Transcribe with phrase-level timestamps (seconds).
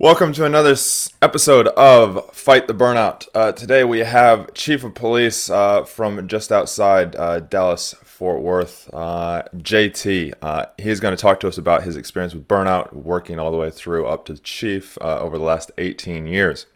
[0.00, 0.76] Welcome to another
[1.20, 3.26] episode of Fight the Burnout.
[3.34, 8.88] Uh, today we have Chief of Police uh, from just outside uh, Dallas, Fort Worth,
[8.94, 10.34] uh, JT.
[10.40, 13.56] Uh, he's going to talk to us about his experience with burnout, working all the
[13.56, 16.66] way through up to the Chief uh, over the last 18 years.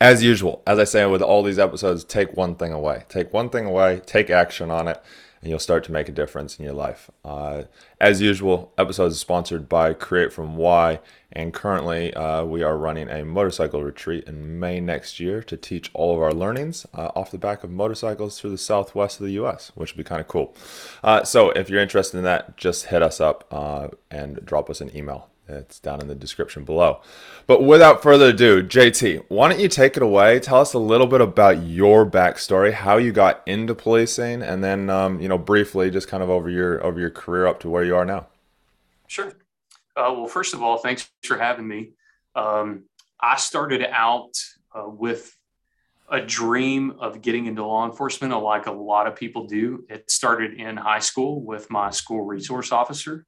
[0.00, 3.06] As usual, as I say with all these episodes, take one thing away.
[3.08, 5.02] Take one thing away, take action on it
[5.44, 7.10] and you'll start to make a difference in your life.
[7.22, 7.64] Uh,
[8.00, 11.00] as usual, episodes sponsored by Create From Why,
[11.30, 15.90] and currently uh, we are running a motorcycle retreat in May next year to teach
[15.92, 19.32] all of our learnings uh, off the back of motorcycles through the southwest of the
[19.32, 20.56] U.S., which would be kind of cool.
[21.02, 24.80] Uh, so if you're interested in that, just hit us up uh, and drop us
[24.80, 25.28] an email.
[25.46, 27.00] It's down in the description below.
[27.46, 30.40] But without further ado, JT, why don't you take it away?
[30.40, 34.88] Tell us a little bit about your backstory, how you got into policing, and then
[34.88, 37.84] um, you know briefly just kind of over your over your career up to where
[37.84, 38.26] you are now.
[39.06, 39.32] Sure.
[39.96, 41.92] Uh, well, first of all, thanks for having me.
[42.34, 42.84] Um,
[43.20, 44.32] I started out
[44.74, 45.36] uh, with
[46.10, 49.84] a dream of getting into law enforcement, like a lot of people do.
[49.90, 53.26] It started in high school with my school resource officer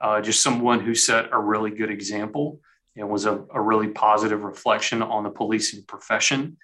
[0.00, 2.60] uh, just someone who set a really good example
[2.96, 6.56] and was a, a really positive reflection on the policing profession.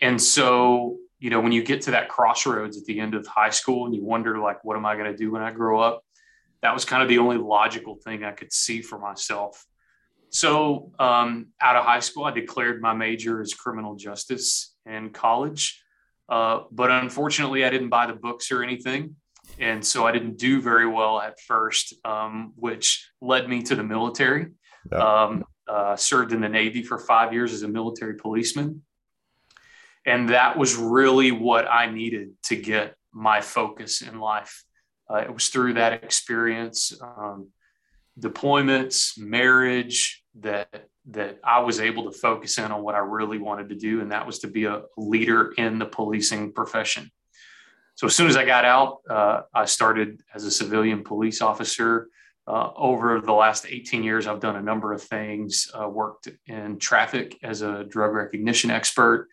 [0.00, 3.50] And so, you know, when you get to that crossroads at the end of high
[3.50, 6.04] school and you wonder, like, what am I going to do when I grow up?
[6.62, 9.64] That was kind of the only logical thing I could see for myself.
[10.30, 15.82] So, um, out of high school, I declared my major as criminal justice in college.
[16.28, 19.16] Uh, but unfortunately, I didn't buy the books or anything
[19.58, 23.82] and so I didn't do very well at first, um, which led me to the
[23.82, 24.48] military.
[24.90, 24.98] Yeah.
[24.98, 28.82] Um, uh, served in the Navy for five years as a military policeman,
[30.04, 34.64] and that was really what I needed to get my focus in life.
[35.10, 37.48] Uh, it was through that experience, um,
[38.20, 43.68] deployments, marriage, that that I was able to focus in on what I really wanted
[43.68, 47.10] to do, and that was to be a leader in the policing profession.
[47.96, 52.08] So as soon as I got out, uh, I started as a civilian police officer.
[52.46, 55.70] Uh, over the last 18 years, I've done a number of things.
[55.74, 59.28] Uh, worked in traffic as a drug recognition expert.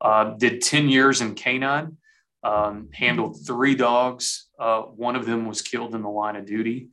[0.00, 1.98] Uh, did 10 years in canine.
[2.42, 4.48] Um, handled three dogs.
[4.58, 6.88] Uh, one of them was killed in the line of duty.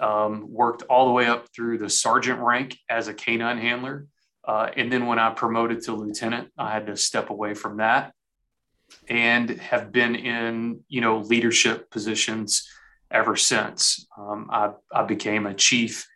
[0.00, 4.06] Um, worked all the way up through the sergeant rank as a canine handler.
[4.46, 8.12] Uh, and then when I promoted to lieutenant, I had to step away from that
[9.08, 12.68] and have been in you know leadership positions
[13.10, 14.06] ever since.
[14.18, 16.06] Um, I, I became a chief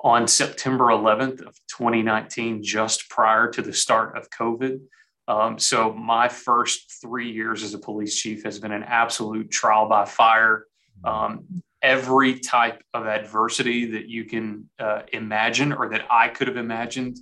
[0.00, 4.80] on September 11th of 2019, just prior to the start of COVID.
[5.28, 9.88] Um, so my first three years as a police chief has been an absolute trial
[9.88, 10.66] by fire.
[11.04, 16.56] Um, every type of adversity that you can uh, imagine or that I could have
[16.56, 17.18] imagined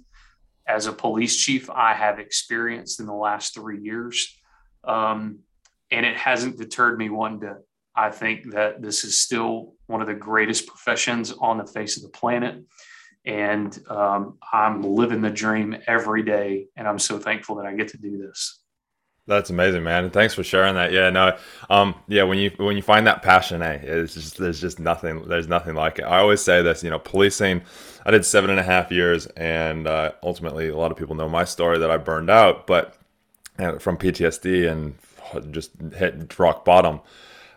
[0.66, 4.39] as a police chief, I have experienced in the last three years.
[4.84, 5.40] Um,
[5.90, 7.56] and it hasn't deterred me one bit.
[7.94, 12.02] I think that this is still one of the greatest professions on the face of
[12.02, 12.62] the planet.
[13.26, 16.66] And um, I'm living the dream every day.
[16.76, 18.60] And I'm so thankful that I get to do this.
[19.30, 20.04] That's amazing, man.
[20.04, 20.92] And thanks for sharing that.
[20.92, 21.36] Yeah, no,
[21.68, 25.28] um, yeah, when you when you find that passion, eh, it's just there's just nothing
[25.28, 26.02] there's nothing like it.
[26.02, 27.62] I always say this, you know, policing.
[28.04, 31.28] I did seven and a half years, and uh, ultimately, a lot of people know
[31.28, 32.96] my story that I burned out, but
[33.78, 34.94] from PTSD and
[35.52, 37.00] just hit rock bottom.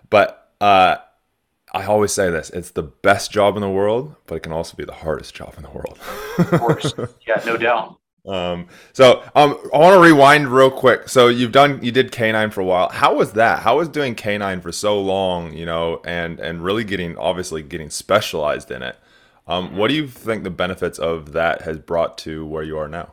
[0.09, 0.97] But uh,
[1.73, 4.77] I always say this: it's the best job in the world, but it can also
[4.77, 5.99] be the hardest job in the world.
[6.37, 6.93] of course,
[7.27, 7.97] yeah, no doubt.
[8.25, 11.09] Um, so um, I want to rewind real quick.
[11.09, 12.87] So you've done, you did canine for a while.
[12.87, 13.59] How was that?
[13.59, 15.53] How was doing canine for so long?
[15.53, 18.97] You know, and and really getting obviously getting specialized in it.
[19.45, 22.87] Um, what do you think the benefits of that has brought to where you are
[22.87, 23.11] now?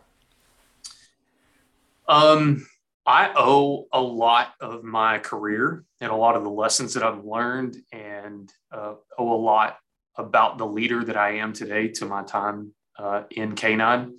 [2.06, 2.66] Um,
[3.10, 7.24] I owe a lot of my career and a lot of the lessons that I've
[7.24, 9.78] learned, and uh, owe a lot
[10.16, 14.16] about the leader that I am today to my time uh, in Canine.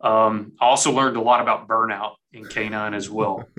[0.00, 3.44] Um, I also learned a lot about burnout in Canine as well.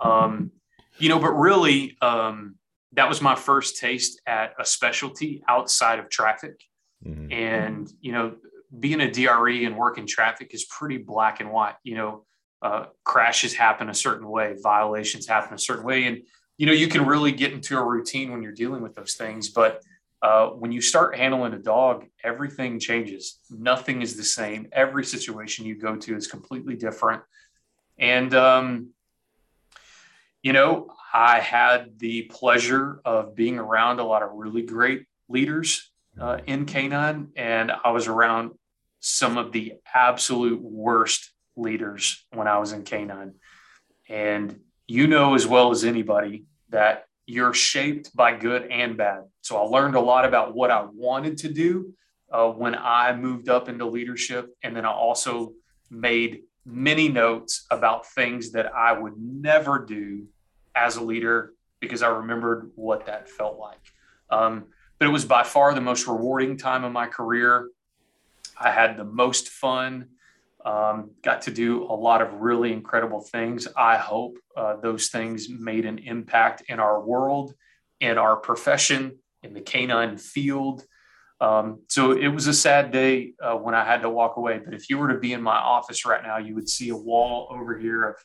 [0.00, 0.50] Um,
[0.98, 2.56] you know, but really, um,
[2.92, 6.60] that was my first taste at a specialty outside of traffic.
[7.06, 7.32] Mm-hmm.
[7.32, 8.34] And, you know,
[8.78, 11.76] being a DRE and working traffic is pretty black and white.
[11.84, 12.26] You know,
[12.64, 16.22] uh, crashes happen a certain way, violations happen a certain way, and
[16.56, 19.50] you know you can really get into a routine when you're dealing with those things.
[19.50, 19.82] But
[20.22, 23.38] uh, when you start handling a dog, everything changes.
[23.50, 24.68] Nothing is the same.
[24.72, 27.22] Every situation you go to is completely different,
[27.98, 28.88] and um,
[30.42, 35.92] you know I had the pleasure of being around a lot of really great leaders
[36.18, 38.52] uh, in canine, and I was around
[39.00, 43.32] some of the absolute worst leaders when I was in K9.
[44.08, 49.24] And you know as well as anybody that you're shaped by good and bad.
[49.40, 51.94] So I learned a lot about what I wanted to do
[52.30, 54.54] uh, when I moved up into leadership.
[54.62, 55.52] And then I also
[55.90, 60.26] made many notes about things that I would never do
[60.74, 63.78] as a leader because I remembered what that felt like.
[64.30, 64.66] Um,
[64.98, 67.68] but it was by far the most rewarding time of my career.
[68.58, 70.08] I had the most fun,
[70.64, 73.68] um, got to do a lot of really incredible things.
[73.76, 77.54] I hope uh, those things made an impact in our world,
[78.00, 80.84] in our profession, in the canine field.
[81.40, 84.60] Um, so it was a sad day uh, when I had to walk away.
[84.64, 86.96] But if you were to be in my office right now, you would see a
[86.96, 88.16] wall over here of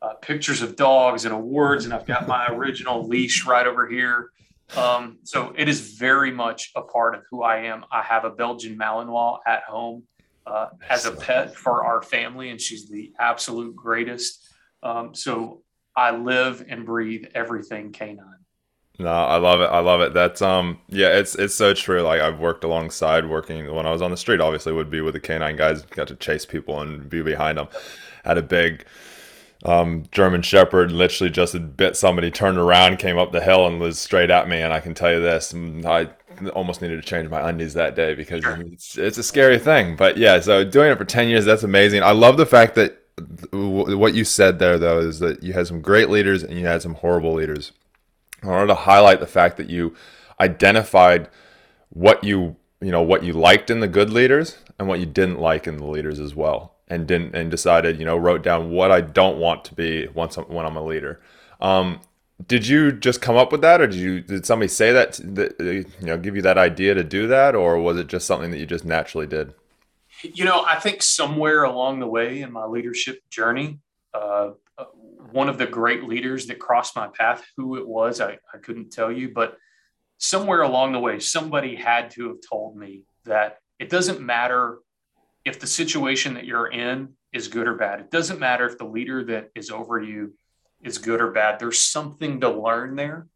[0.00, 4.30] uh, pictures of dogs and awards, and I've got my original leash right over here.
[4.76, 7.84] Um, so it is very much a part of who I am.
[7.92, 10.04] I have a Belgian Malinois at home
[10.46, 14.46] uh, as a pet for our family, and she's the absolute greatest.
[14.82, 15.62] Um, so
[15.96, 18.44] I live and breathe everything canine.
[18.98, 19.66] No, I love it.
[19.66, 20.14] I love it.
[20.14, 22.02] That's um yeah, it's it's so true.
[22.02, 25.14] Like I've worked alongside working when I was on the street, obviously would be with
[25.14, 27.68] the canine guys, got to chase people and be behind them.
[28.24, 28.86] Had a big
[29.64, 33.98] um, German Shepherd literally just bit somebody, turned around, came up the hill, and was
[33.98, 34.60] straight at me.
[34.60, 36.10] And I can tell you this, I
[36.54, 38.60] almost needed to change my undies that day because sure.
[38.60, 39.96] it's, it's a scary thing.
[39.96, 42.02] But yeah, so doing it for 10 years, that's amazing.
[42.02, 43.00] I love the fact that
[43.52, 46.82] what you said there, though, is that you had some great leaders and you had
[46.82, 47.72] some horrible leaders.
[48.42, 49.94] I wanted to highlight the fact that you
[50.40, 51.28] identified
[51.90, 55.38] what you you know what you liked in the good leaders and what you didn't
[55.38, 58.90] like in the leaders as well and didn't and decided you know wrote down what
[58.90, 61.20] I don't want to be once I'm, when I'm a leader.
[61.60, 62.00] Um,
[62.46, 65.54] did you just come up with that, or did you did somebody say that, that
[65.60, 68.58] you know give you that idea to do that, or was it just something that
[68.58, 69.54] you just naturally did?
[70.22, 73.78] You know, I think somewhere along the way in my leadership journey,
[74.12, 74.84] uh, uh
[75.30, 78.92] one of the great leaders that crossed my path, who it was, I, I couldn't
[78.92, 79.56] tell you, but
[80.18, 84.78] somewhere along the way, somebody had to have told me that it doesn't matter
[85.44, 88.00] if the situation that you're in is good or bad.
[88.00, 90.34] It doesn't matter if the leader that is over you
[90.84, 91.58] is good or bad.
[91.58, 93.26] There's something to learn there.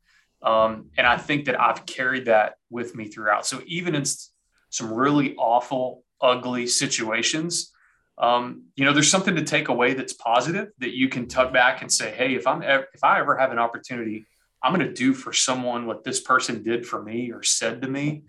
[0.43, 3.47] Um, and I think that I've carried that with me throughout.
[3.47, 7.73] So even in some really awful, ugly situations,
[8.19, 11.83] um, you know, there's something to take away that's positive that you can tuck back
[11.83, 14.27] and say, "Hey, if I'm ever, if I ever have an opportunity,
[14.63, 17.89] I'm going to do for someone what this person did for me or said to
[17.89, 18.25] me."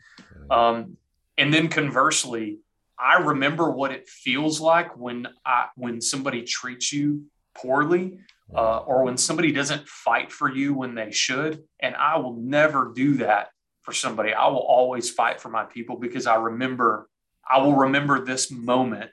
[0.51, 0.97] Um,
[1.37, 2.59] and then conversely,
[2.99, 7.25] I remember what it feels like when I when somebody treats you
[7.55, 8.19] poorly
[8.53, 11.63] uh, or when somebody doesn't fight for you when they should.
[11.79, 13.49] And I will never do that
[13.81, 14.33] for somebody.
[14.33, 17.09] I will always fight for my people because I remember
[17.47, 19.11] I will remember this moment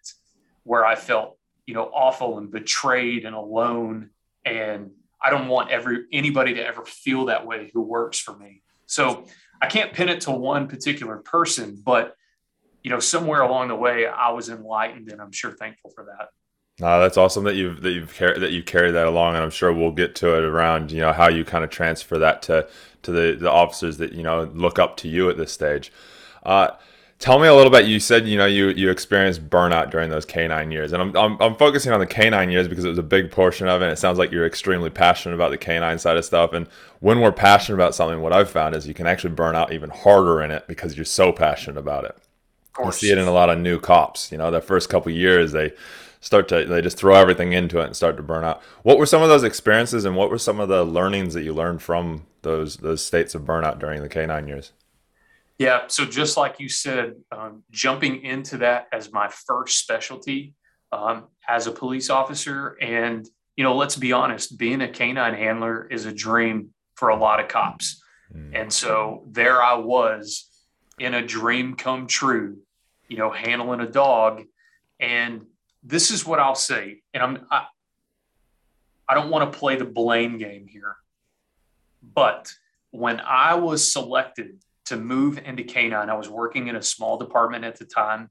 [0.64, 4.10] where I felt you know awful and betrayed and alone
[4.44, 4.90] and
[5.22, 8.62] I don't want every anybody to ever feel that way who works for me.
[8.86, 9.24] So
[9.60, 12.14] I can't pin it to one particular person, but
[12.82, 16.28] you know, somewhere along the way, I was enlightened, and I'm sure thankful for that.
[16.82, 19.50] Uh, that's awesome that you've that you've carried that you carried that along, and I'm
[19.50, 22.69] sure we'll get to it around you know how you kind of transfer that to
[23.02, 25.90] to the the officers that you know look up to you at this stage.
[26.43, 26.73] Uh,
[27.19, 27.87] tell me a little bit.
[27.87, 31.41] You said you know you you experienced burnout during those canine years, and I'm, I'm
[31.41, 33.86] I'm focusing on the canine years because it was a big portion of it.
[33.86, 36.53] And it sounds like you're extremely passionate about the canine side of stuff.
[36.53, 36.69] And
[37.00, 39.89] when we're passionate about something, what I've found is you can actually burn out even
[39.89, 42.19] harder in it because you're so passionate about it.
[42.84, 44.31] You see it in a lot of new cops.
[44.31, 45.72] You know, the first couple years they
[46.26, 48.62] start to they just throw everything into it and start to burn out.
[48.82, 51.54] What were some of those experiences and what were some of the learnings that you
[51.54, 54.72] learned from those those states of burnout during the canine years?
[55.58, 60.54] Yeah, so just like you said, um, jumping into that as my first specialty
[60.92, 65.86] um, as a police officer, and you know, let's be honest, being a canine handler
[65.86, 68.02] is a dream for a lot of cops,
[68.34, 68.50] mm.
[68.54, 70.50] and so there I was
[70.98, 72.58] in a dream come true
[73.08, 74.42] you know, handling a dog.
[74.98, 75.46] And
[75.86, 77.02] this is what I'll say.
[77.14, 77.66] And I'm, I,
[79.08, 80.96] I don't want to play the blame game here.
[82.02, 82.52] But
[82.90, 87.64] when I was selected to move into canine, I was working in a small department
[87.64, 88.31] at the time,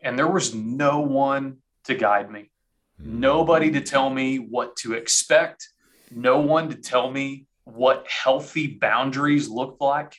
[0.00, 2.50] and there was no one to guide me,
[2.98, 5.68] nobody to tell me what to expect,
[6.10, 10.16] no one to tell me what healthy boundaries looked like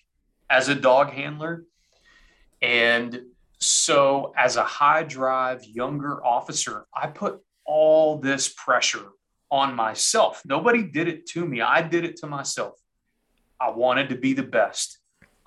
[0.49, 1.63] as a dog handler.
[2.61, 3.21] And
[3.59, 9.09] so, as a high drive younger officer, I put all this pressure
[9.51, 10.41] on myself.
[10.45, 12.79] Nobody did it to me, I did it to myself.
[13.59, 14.99] I wanted to be the best.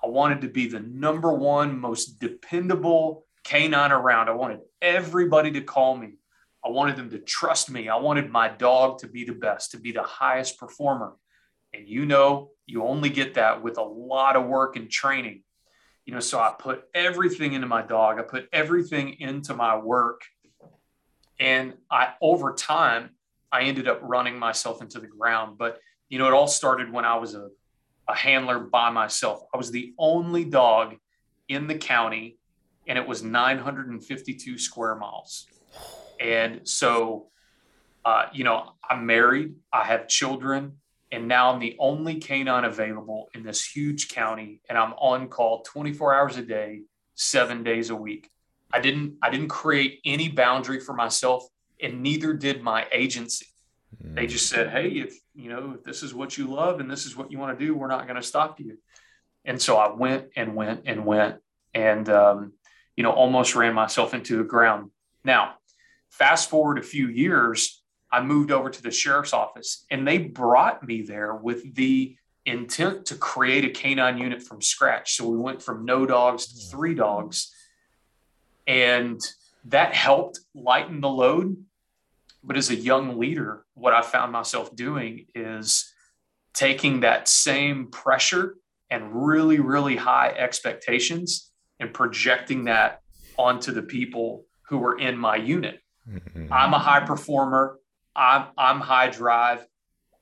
[0.03, 4.29] I wanted to be the number one most dependable canine around.
[4.29, 6.15] I wanted everybody to call me.
[6.63, 7.89] I wanted them to trust me.
[7.89, 11.13] I wanted my dog to be the best, to be the highest performer.
[11.73, 15.43] And you know, you only get that with a lot of work and training.
[16.05, 20.21] You know, so I put everything into my dog, I put everything into my work.
[21.39, 23.11] And I, over time,
[23.51, 25.57] I ended up running myself into the ground.
[25.57, 25.79] But,
[26.09, 27.49] you know, it all started when I was a,
[28.07, 29.43] a handler by myself.
[29.53, 30.95] I was the only dog
[31.47, 32.37] in the county,
[32.87, 35.47] and it was 952 square miles.
[36.19, 37.27] And so,
[38.05, 40.77] uh, you know, I'm married, I have children,
[41.13, 45.61] and now I'm the only canine available in this huge county, and I'm on call
[45.61, 46.81] 24 hours a day,
[47.13, 48.31] seven days a week.
[48.73, 51.45] I didn't I didn't create any boundary for myself,
[51.79, 53.45] and neither did my agency.
[54.03, 54.15] Mm.
[54.15, 57.05] They just said, "Hey, if you know if this is what you love and this
[57.05, 58.79] is what you want to do, we're not going to stop you."
[59.45, 61.35] And so I went and went and went,
[61.75, 62.53] and um,
[62.95, 64.89] you know almost ran myself into the ground.
[65.23, 65.57] Now,
[66.09, 67.82] fast forward a few years,
[68.13, 72.15] I moved over to the sheriff's office and they brought me there with the
[72.45, 75.15] intent to create a canine unit from scratch.
[75.15, 77.51] So we went from no dogs to three dogs.
[78.67, 79.19] And
[79.65, 81.57] that helped lighten the load.
[82.43, 85.91] But as a young leader, what I found myself doing is
[86.53, 88.57] taking that same pressure
[88.91, 93.01] and really, really high expectations and projecting that
[93.39, 95.79] onto the people who were in my unit.
[96.07, 96.53] Mm-hmm.
[96.53, 97.79] I'm a high performer.
[98.15, 99.65] I'm, I'm high drive.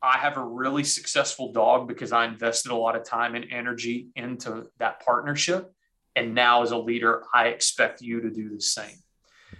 [0.01, 4.07] I have a really successful dog because I invested a lot of time and energy
[4.15, 5.71] into that partnership.
[6.15, 8.97] And now, as a leader, I expect you to do the same.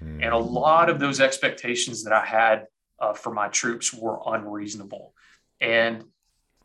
[0.03, 0.23] Mm.
[0.23, 2.65] And a lot of those expectations that I had
[2.99, 5.13] uh, for my troops were unreasonable.
[5.59, 6.03] And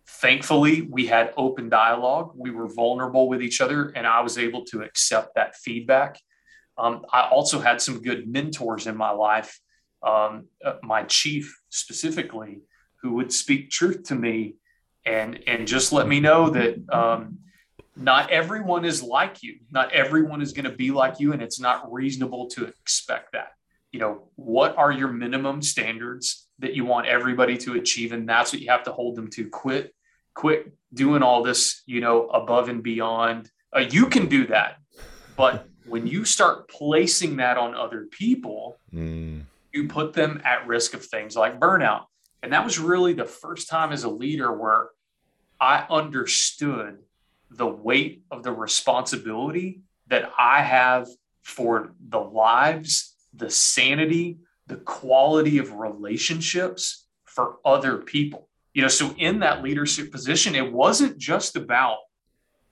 [0.07, 2.33] thankfully, we had open dialogue.
[2.35, 6.19] We were vulnerable with each other, and I was able to accept that feedback.
[6.79, 9.59] Um, I also had some good mentors in my life
[10.03, 12.63] um, uh, my chief specifically,
[13.03, 14.57] who would speak truth to me
[15.07, 17.39] and and just let me know that um,
[17.95, 19.61] not everyone is like you.
[19.71, 23.53] Not everyone is going to be like you, and it's not reasonable to expect that.
[23.93, 28.53] You know, what are your minimum standards that you want everybody to achieve, and that's
[28.53, 29.49] what you have to hold them to.
[29.49, 29.95] Quit,
[30.35, 31.83] quit doing all this.
[31.87, 33.51] You know, above and beyond.
[33.75, 34.77] Uh, you can do that,
[35.37, 39.43] but when you start placing that on other people, mm
[39.77, 42.05] you put them at risk of things like burnout.
[42.43, 44.89] And that was really the first time as a leader where
[45.61, 46.99] I understood
[47.51, 51.09] the weight of the responsibility that I have
[51.43, 58.49] for the lives, the sanity, the quality of relationships for other people.
[58.75, 61.99] You know, so in that leadership position, it wasn't just about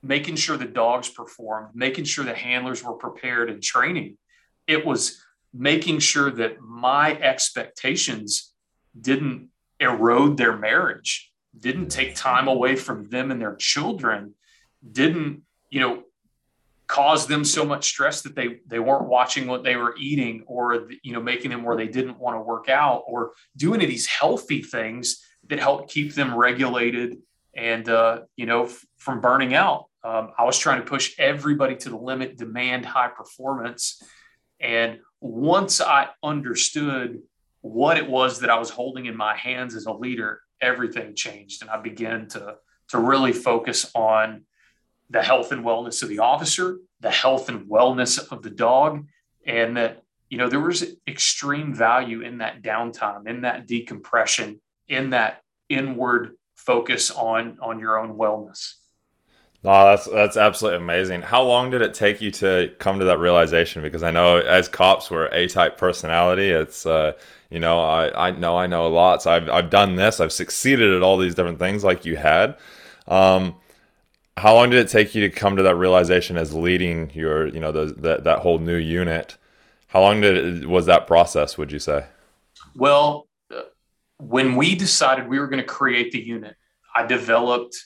[0.02, 4.18] making sure the dogs performed, making sure the handlers were prepared and training.
[4.66, 5.22] It was
[5.54, 8.52] making sure that my expectations
[9.00, 14.34] didn't erode their marriage, didn't take time away from them and their children,
[14.90, 16.02] didn't, you know,
[16.86, 20.86] cause them so much stress that they they weren't watching what they were eating or
[21.02, 23.90] you know making them where they didn't want to work out or do any of
[23.90, 27.16] these healthy things that help keep them regulated
[27.56, 29.86] and uh, you know f- from burning out.
[30.04, 34.02] Um, i was trying to push everybody to the limit demand high performance
[34.60, 37.22] and once I understood
[37.62, 41.62] what it was that I was holding in my hands as a leader, everything changed.
[41.62, 42.56] And I began to,
[42.88, 44.44] to really focus on
[45.08, 49.06] the health and wellness of the officer, the health and wellness of the dog,
[49.46, 55.08] and that, you know, there was extreme value in that downtime, in that decompression, in
[55.10, 55.40] that
[55.70, 58.74] inward focus on on your own wellness.
[59.64, 61.22] No, that's that's absolutely amazing.
[61.22, 63.80] How long did it take you to come to that realization?
[63.80, 66.50] Because I know as cops we're A type personality.
[66.50, 67.14] It's uh,
[67.48, 69.22] you know I, I know I know a lot.
[69.22, 70.20] So I've I've done this.
[70.20, 72.58] I've succeeded at all these different things like you had.
[73.08, 73.54] Um,
[74.36, 77.60] how long did it take you to come to that realization as leading your you
[77.60, 79.38] know the, the that whole new unit?
[79.86, 81.56] How long did it, was that process?
[81.56, 82.04] Would you say?
[82.74, 83.62] Well, uh,
[84.18, 86.54] when we decided we were going to create the unit,
[86.94, 87.76] I developed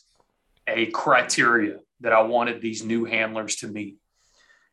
[0.69, 3.97] a criteria that I wanted these new handlers to meet.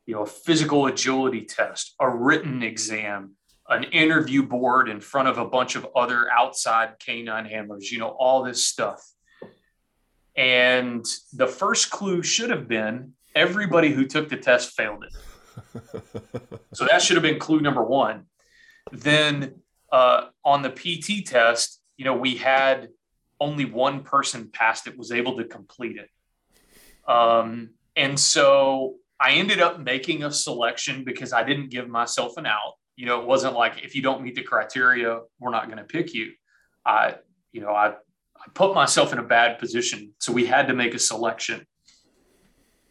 [0.06, 3.32] You know, a physical agility test, a written exam,
[3.68, 8.10] an interview board in front of a bunch of other outside canine handlers, you know,
[8.10, 9.02] all this stuff.
[10.38, 15.14] And the first clue should have been everybody who took the test failed it.
[16.74, 18.26] so that should have been clue number one.
[18.92, 19.62] Then
[19.92, 22.90] uh, on the PT test, you know, we had
[23.40, 26.10] only one person passed it was able to complete it
[27.08, 32.46] um, and so I ended up making a selection because I didn't give myself an
[32.46, 32.74] out.
[32.96, 35.84] You know, it wasn't like if you don't meet the criteria, we're not going to
[35.84, 36.32] pick you.
[36.86, 37.16] I,
[37.52, 40.14] you know, I, I put myself in a bad position.
[40.20, 41.66] So we had to make a selection.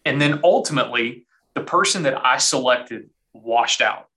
[0.05, 4.09] And then ultimately, the person that I selected washed out.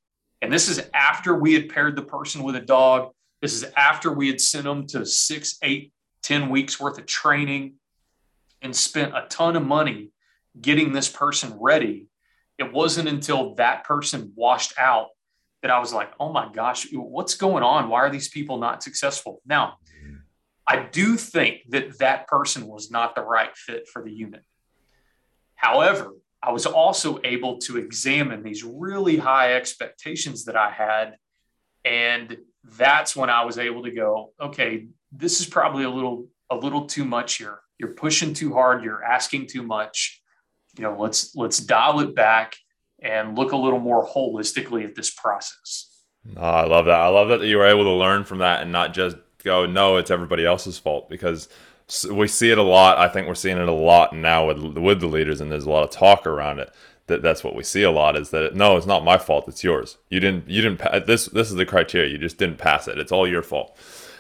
[0.42, 3.12] And this is after we had paired the person with a dog.
[3.42, 5.92] This is after we had sent them to six, eight,
[6.28, 7.76] ten weeks worth of training
[8.62, 10.12] and spent a ton of money
[10.60, 12.08] getting this person ready.
[12.58, 15.08] It wasn't until that person washed out
[15.62, 17.88] that I was like, oh my gosh, what's going on?
[17.88, 19.42] Why are these people not successful?
[19.46, 19.76] Now,
[20.68, 24.44] I do think that that person was not the right fit for the unit.
[25.56, 26.12] However,
[26.44, 31.16] I was also able to examine these really high expectations that I had.
[31.86, 32.38] And
[32.78, 36.86] that's when I was able to go, okay, this is probably a little a little
[36.86, 37.60] too much here.
[37.78, 40.22] You're pushing too hard, you're asking too much.
[40.78, 42.56] You know, let's let's dial it back
[43.02, 45.90] and look a little more holistically at this process.
[46.36, 47.00] Oh, I love that.
[47.00, 49.98] I love that you were able to learn from that and not just go, no,
[49.98, 51.48] it's everybody else's fault because
[52.12, 52.98] we see it a lot.
[52.98, 55.70] I think we're seeing it a lot now with with the leaders, and there's a
[55.70, 56.74] lot of talk around it.
[57.08, 59.48] That that's what we see a lot is that it, no, it's not my fault.
[59.48, 59.98] It's yours.
[60.10, 62.12] You didn't you didn't this this is the criteria.
[62.12, 63.00] You just didn't pass it.
[63.00, 63.78] It's all your fault.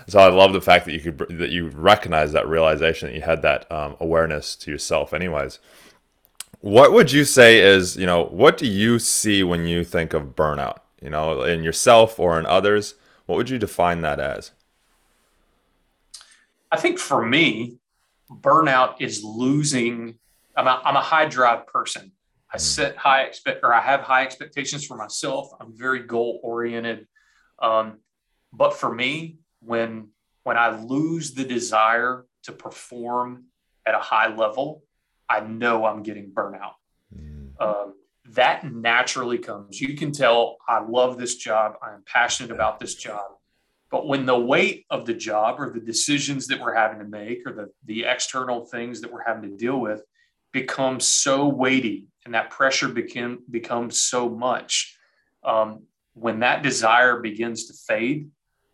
[0.07, 3.21] So I love the fact that you could that you recognize that realization that you
[3.21, 5.13] had that um, awareness to yourself.
[5.13, 5.59] Anyways,
[6.61, 10.35] what would you say is you know what do you see when you think of
[10.35, 10.77] burnout?
[11.01, 12.95] You know, in yourself or in others.
[13.25, 14.51] What would you define that as?
[16.71, 17.77] I think for me,
[18.31, 20.17] burnout is losing.
[20.55, 22.13] I'm a, I'm a high drive person.
[22.51, 22.61] I mm-hmm.
[22.61, 25.49] set high expect or I have high expectations for myself.
[25.59, 27.07] I'm very goal oriented.
[27.59, 27.99] Um,
[28.53, 30.09] but for me, when
[30.43, 33.45] when I lose the desire to perform
[33.85, 34.83] at a high level,
[35.29, 36.75] I know I'm getting burnout.
[37.13, 37.51] Mm.
[37.59, 37.93] Um,
[38.31, 39.81] that naturally comes.
[39.81, 41.73] You can tell I love this job.
[41.81, 43.25] I'm passionate about this job.
[43.89, 47.39] But when the weight of the job or the decisions that we're having to make
[47.45, 50.01] or the, the external things that we're having to deal with
[50.51, 54.97] becomes so weighty and that pressure became, becomes so much,
[55.43, 58.29] um, when that desire begins to fade,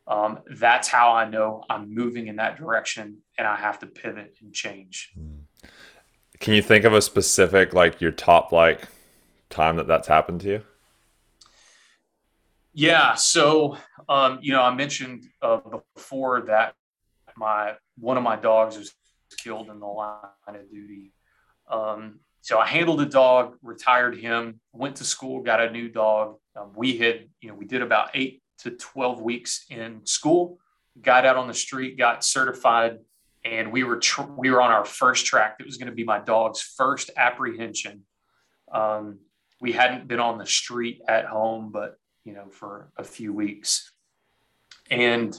[0.07, 4.37] um, that's how I know I'm moving in that direction and I have to pivot
[4.41, 5.13] and change.
[6.39, 8.87] Can you think of a specific, like your top like
[9.49, 10.63] time that that's happened to you?
[12.73, 13.13] Yeah.
[13.15, 13.77] So,
[14.09, 15.59] um, you know, I mentioned uh,
[15.95, 16.73] before that
[17.37, 18.93] my one of my dogs was
[19.37, 21.13] killed in the line of duty.
[21.69, 26.35] Um, so I handled the dog, retired him, went to school, got a new dog.
[26.55, 30.59] Um, we had, you know, we did about eight to 12 weeks in school,
[31.01, 32.99] got out on the street, got certified,
[33.43, 35.57] and we were, tr- we were on our first track.
[35.57, 38.01] That was going to be my dog's first apprehension.
[38.71, 39.19] Um,
[39.59, 43.91] we hadn't been on the street at home, but you know, for a few weeks.
[44.89, 45.37] And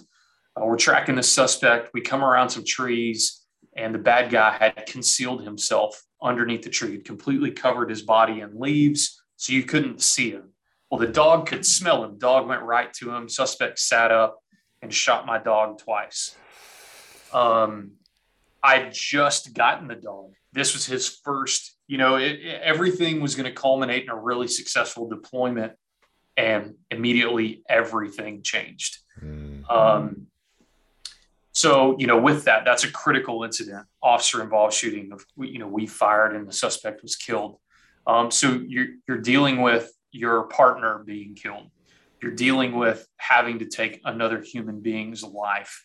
[0.57, 1.90] uh, we're tracking the suspect.
[1.94, 3.44] We come around some trees,
[3.77, 8.40] and the bad guy had concealed himself underneath the tree, had completely covered his body
[8.40, 10.53] in leaves, so you couldn't see him.
[10.94, 12.18] Well, the dog could smell him.
[12.18, 13.28] Dog went right to him.
[13.28, 14.38] Suspect sat up
[14.80, 16.37] and shot my dog twice.
[17.33, 17.94] Um,
[18.62, 20.35] I'd just gotten the dog.
[20.52, 24.14] This was his first, you know, it, it, everything was going to culminate in a
[24.14, 25.72] really successful deployment
[26.37, 28.98] and immediately everything changed.
[29.20, 29.68] Mm-hmm.
[29.68, 30.28] Um,
[31.50, 35.66] so, you know, with that, that's a critical incident, officer involved shooting of, you know,
[35.66, 37.59] we fired and the suspect was killed.
[38.07, 41.68] Um, so you're, you're dealing with your partner being killed.
[42.22, 45.85] You're dealing with having to take another human being's life.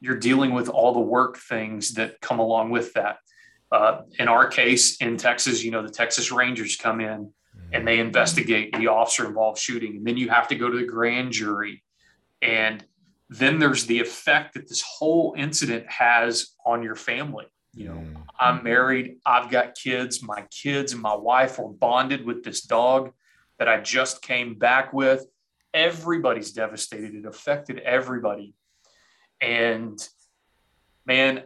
[0.00, 3.18] You're dealing with all the work things that come along with that.
[3.70, 7.32] Uh, in our case, in Texas, you know, the Texas Rangers come in
[7.72, 9.96] and they investigate the officer involved shooting.
[9.96, 11.84] And then you have to go to the grand jury.
[12.42, 12.84] And
[13.28, 17.46] then there's the effect that this whole incident has on your family.
[17.74, 18.16] You know, mm.
[18.40, 23.12] I'm married, I've got kids, my kids and my wife are bonded with this dog
[23.58, 25.26] that I just came back with.
[25.74, 27.14] Everybody's devastated.
[27.14, 28.54] It affected everybody.
[29.40, 30.06] And
[31.06, 31.42] man,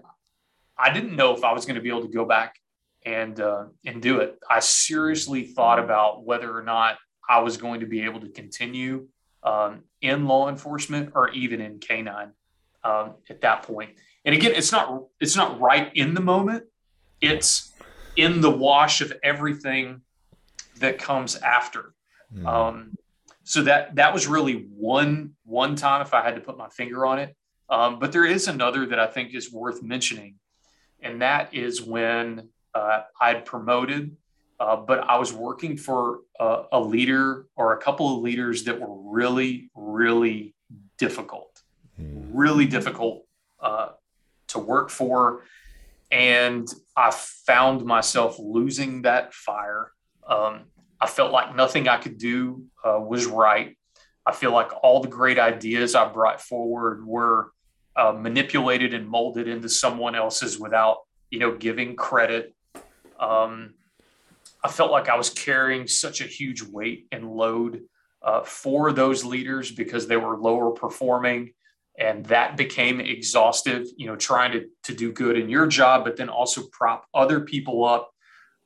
[0.79, 2.57] I didn't know if I was going to be able to go back
[3.05, 4.39] and uh, and do it.
[4.49, 6.99] I seriously thought about whether or not
[7.29, 9.09] I was going to be able to continue
[9.43, 12.33] um, in law enforcement or even in canine
[12.85, 13.91] um, at that point.
[14.25, 16.65] And again, it's not it's not right in the moment.
[17.21, 17.73] It's
[18.17, 20.03] in the wash of everything
[20.79, 21.95] that comes after.
[22.35, 22.47] Mm.
[22.47, 22.97] Um,
[23.45, 27.05] so that that was really one one time if I had to put my finger
[27.07, 27.37] on it.
[27.69, 30.37] Um, but there is another that I think is worth mentioning,
[31.01, 34.17] and that is when uh, I'd promoted
[34.63, 38.79] uh, but I was working for a, a, leader or a couple of leaders that
[38.81, 40.55] were really, really
[40.99, 41.63] difficult,
[42.01, 42.31] mm.
[42.33, 43.27] really difficult
[43.59, 43.89] uh,
[44.47, 45.43] to work for.
[46.13, 49.91] And I found myself losing that fire.
[50.29, 50.67] Um,
[51.03, 53.77] I felt like nothing I could do uh, was right.
[54.25, 57.51] I feel like all the great ideas I brought forward were
[57.97, 62.55] uh, manipulated and molded into someone else's without, you know, giving credit.
[63.19, 63.75] Um,
[64.63, 67.83] I felt like I was carrying such a huge weight and load
[68.23, 71.53] uh, for those leaders because they were lower performing.
[71.99, 76.17] And that became exhaustive, you know, trying to, to do good in your job, but
[76.17, 78.13] then also prop other people up,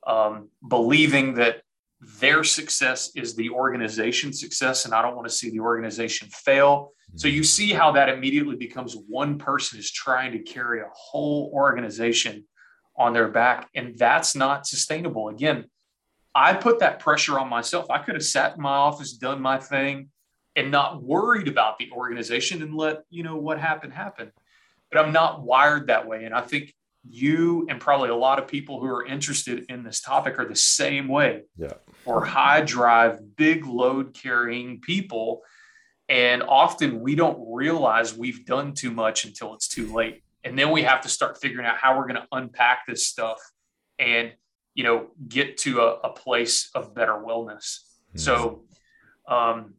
[0.05, 1.63] um, believing that
[1.99, 4.85] their success is the organization's success.
[4.85, 6.91] And I don't want to see the organization fail.
[7.15, 7.45] So you mm-hmm.
[7.45, 12.45] see how that immediately becomes one person is trying to carry a whole organization
[12.97, 13.69] on their back.
[13.75, 15.29] And that's not sustainable.
[15.29, 15.65] Again,
[16.35, 17.89] I put that pressure on myself.
[17.89, 20.09] I could have sat in my office, done my thing,
[20.55, 24.31] and not worried about the organization and let, you know, what happened happen.
[24.91, 26.25] But I'm not wired that way.
[26.25, 26.73] And I think
[27.09, 30.55] you and probably a lot of people who are interested in this topic are the
[30.55, 31.43] same way.
[31.57, 31.73] Yeah.
[32.05, 35.41] Or high drive, big load carrying people.
[36.09, 40.23] And often we don't realize we've done too much until it's too late.
[40.43, 43.39] And then we have to start figuring out how we're going to unpack this stuff
[43.99, 44.33] and
[44.77, 48.19] you know get to a, a place of better wellness mm-hmm.
[48.19, 48.63] so
[49.27, 49.73] um,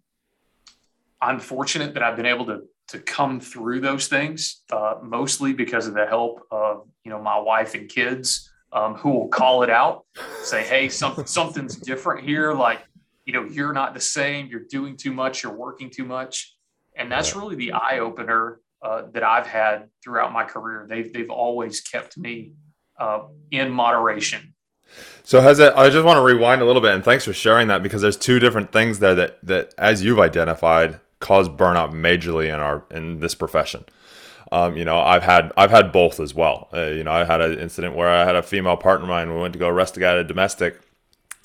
[1.23, 5.87] i'm fortunate that i've been able to to come through those things uh, mostly because
[5.87, 9.71] of the help of you know my wife and kids um, who will call it
[9.71, 10.05] out
[10.43, 12.53] say hey some, something's different here.
[12.53, 12.81] Like
[13.25, 14.49] you know you're not the same.
[14.49, 15.43] You're doing too much.
[15.43, 16.55] You're working too much.
[16.97, 20.87] And that's really the eye opener uh, that i've had throughout my career.
[20.89, 22.53] They've, they've always kept me
[22.99, 24.55] uh, in moderation.
[25.23, 25.75] So has it?
[25.77, 28.17] I just want to rewind a little bit, and thanks for sharing that because there's
[28.17, 33.21] two different things there that that, as you've identified, cause burnout majorly in our in
[33.21, 33.85] this profession.
[34.51, 36.69] Um, you know, I've had I've had both as well.
[36.73, 39.33] Uh, you know, I had an incident where I had a female partner of mine.
[39.33, 40.81] We went to go arrest a guy at a domestic.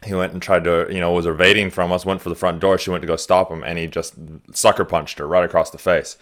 [0.06, 2.06] He went and tried to, you know, was evading from us.
[2.06, 2.78] Went for the front door.
[2.78, 4.16] She went to go stop him, and he just
[4.54, 6.18] sucker punched her right across the face.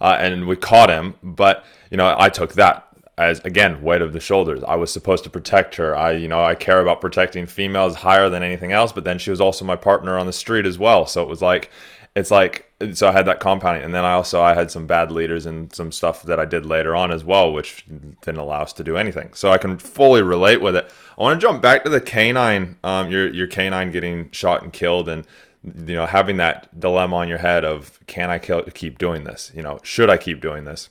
[0.00, 2.86] Uh, and we caught him, but you know, I took that
[3.20, 6.42] as again weight of the shoulders i was supposed to protect her i you know
[6.42, 9.76] i care about protecting females higher than anything else but then she was also my
[9.76, 11.70] partner on the street as well so it was like
[12.16, 15.12] it's like so i had that compounding and then i also i had some bad
[15.12, 17.84] leaders and some stuff that i did later on as well which
[18.22, 19.32] didn't allow us to do anything.
[19.34, 20.90] So i can fully relate with it.
[21.18, 24.72] I want to jump back to the canine um, your your canine getting shot and
[24.72, 25.26] killed and
[25.62, 29.52] you know having that dilemma on your head of can i kill, keep doing this?
[29.54, 30.88] You know should i keep doing this?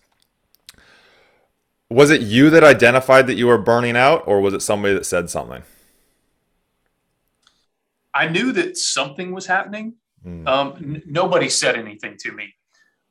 [1.90, 5.06] Was it you that identified that you were burning out or was it somebody that
[5.08, 5.64] said something?
[8.14, 10.48] I knew that something was happening mm.
[10.48, 12.54] um, n- nobody said anything to me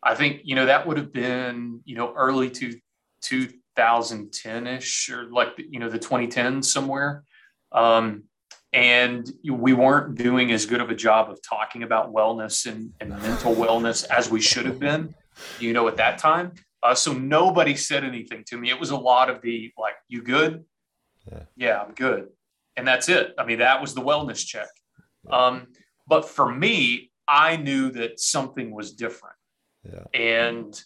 [0.03, 2.79] i think you know that would have been you know early to
[3.25, 7.25] 2010ish or like you know the 2010s somewhere
[7.73, 8.25] um,
[8.73, 13.11] and we weren't doing as good of a job of talking about wellness and, and
[13.11, 15.15] mental wellness as we should have been
[15.59, 18.71] you know at that time uh, so nobody said anything to me.
[18.71, 20.65] It was a lot of the like, "You good?
[21.31, 22.29] Yeah, yeah I'm good,"
[22.77, 23.35] and that's it.
[23.39, 24.69] I mean, that was the wellness check.
[25.31, 25.67] Um,
[26.09, 29.37] but for me, I knew that something was different,
[29.85, 30.05] yeah.
[30.19, 30.83] and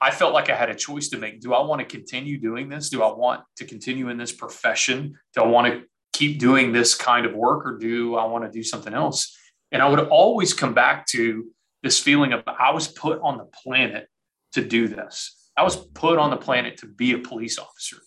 [0.00, 1.40] I felt like I had a choice to make.
[1.40, 2.90] Do I want to continue doing this?
[2.90, 5.18] Do I want to continue in this profession?
[5.34, 8.50] Do I want to keep doing this kind of work, or do I want to
[8.50, 9.36] do something else?
[9.72, 11.46] And I would always come back to
[11.82, 14.08] this feeling of I was put on the planet
[14.52, 15.50] to do this.
[15.56, 17.98] I was put on the planet to be a police officer.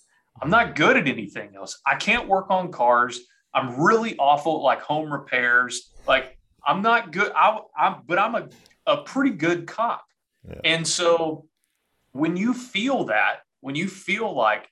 [0.42, 1.80] I'm not good at anything else.
[1.86, 3.20] I can't work on cars.
[3.58, 5.92] I'm really awful at like home repairs.
[6.08, 7.32] Like I'm not good.
[7.36, 8.50] I, am but I'm a,
[8.86, 10.06] a pretty good cop.
[10.48, 10.60] Yeah.
[10.64, 11.46] And so
[12.12, 14.70] when you feel that, when you feel like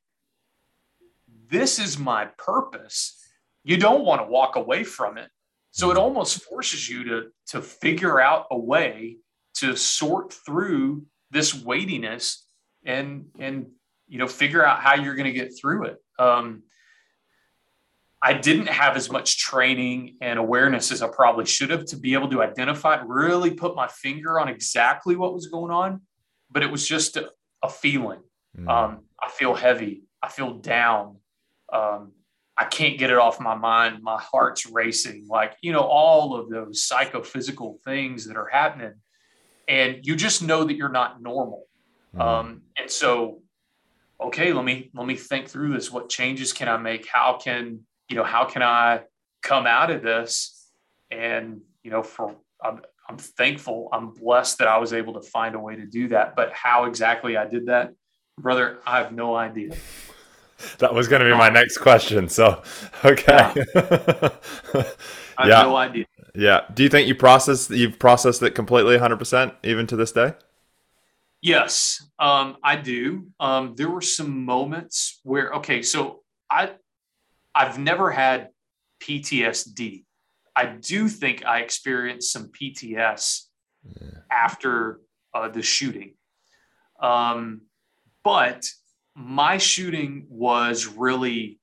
[1.48, 3.20] this is my purpose,
[3.64, 5.30] you don't want to walk away from it.
[5.72, 9.18] So it almost forces you to, to figure out a way
[9.56, 12.46] to sort through this weightiness
[12.86, 13.66] and and
[14.08, 16.62] you know figure out how you're going to get through it um,
[18.26, 22.14] i didn't have as much training and awareness as i probably should have to be
[22.14, 26.02] able to identify really put my finger on exactly what was going on
[26.52, 27.30] but it was just a,
[27.64, 28.22] a feeling
[28.58, 28.70] mm.
[28.70, 31.18] um, i feel heavy i feel down
[31.72, 32.12] um,
[32.58, 36.50] i can't get it off my mind my heart's racing like you know all of
[36.50, 38.94] those psychophysical things that are happening
[39.68, 41.66] and you just know that you're not normal.
[42.16, 42.22] Mm.
[42.22, 43.42] Um, and so,
[44.22, 45.92] okay, let me let me think through this.
[45.92, 47.08] What changes can I make?
[47.08, 49.02] How can you know, how can I
[49.42, 50.70] come out of this?
[51.12, 55.56] And, you know, for, I'm, I'm thankful, I'm blessed that I was able to find
[55.56, 56.36] a way to do that.
[56.36, 57.94] But how exactly I did that,
[58.40, 59.76] brother, I have no idea.
[60.80, 62.30] That was going to be my next question.
[62.30, 62.62] So,
[63.06, 63.54] okay.
[63.56, 63.74] Yeah.
[65.38, 65.62] I have yeah.
[65.64, 66.06] no idea.
[66.34, 66.62] Yeah.
[66.74, 70.34] Do you think you processed you've processed it completely 100% even to this day?
[71.42, 73.28] Yes, um, I do.
[73.40, 76.72] Um, there were some moments where okay, so I
[77.56, 78.50] I've never had
[79.02, 80.04] PTSD.
[80.56, 83.44] I do think I experienced some PTS
[83.84, 84.08] yeah.
[84.30, 85.00] after
[85.34, 86.16] uh, the shooting.
[87.00, 87.62] Um,
[88.24, 88.66] but
[89.16, 91.60] my shooting was really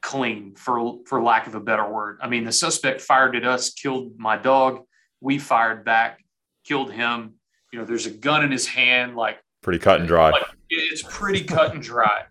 [0.00, 2.18] clean for for lack of a better word.
[2.22, 4.84] I mean, the suspect fired at us, killed my dog.
[5.20, 6.24] We fired back,
[6.64, 7.34] killed him.
[7.72, 10.30] You know, there's a gun in his hand, like pretty cut and dry.
[10.30, 12.24] Like, it's pretty cut and dry.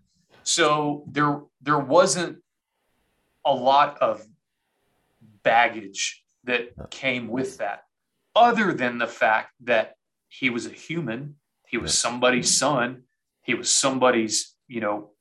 [0.44, 2.38] So there there wasn't
[3.48, 4.24] a lot of
[5.44, 7.84] baggage that came with that,
[8.36, 9.96] other than the fact that
[10.28, 13.04] he was a human, he was somebody's son,
[13.42, 15.12] he was somebody's, you know,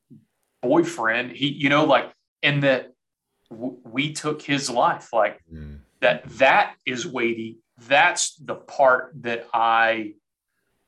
[0.60, 1.30] boyfriend.
[1.30, 2.12] He, you know, like
[2.42, 2.92] and that
[3.50, 5.78] w- we took his life like mm.
[6.00, 7.58] that that is weighty.
[7.88, 10.14] That's the part that i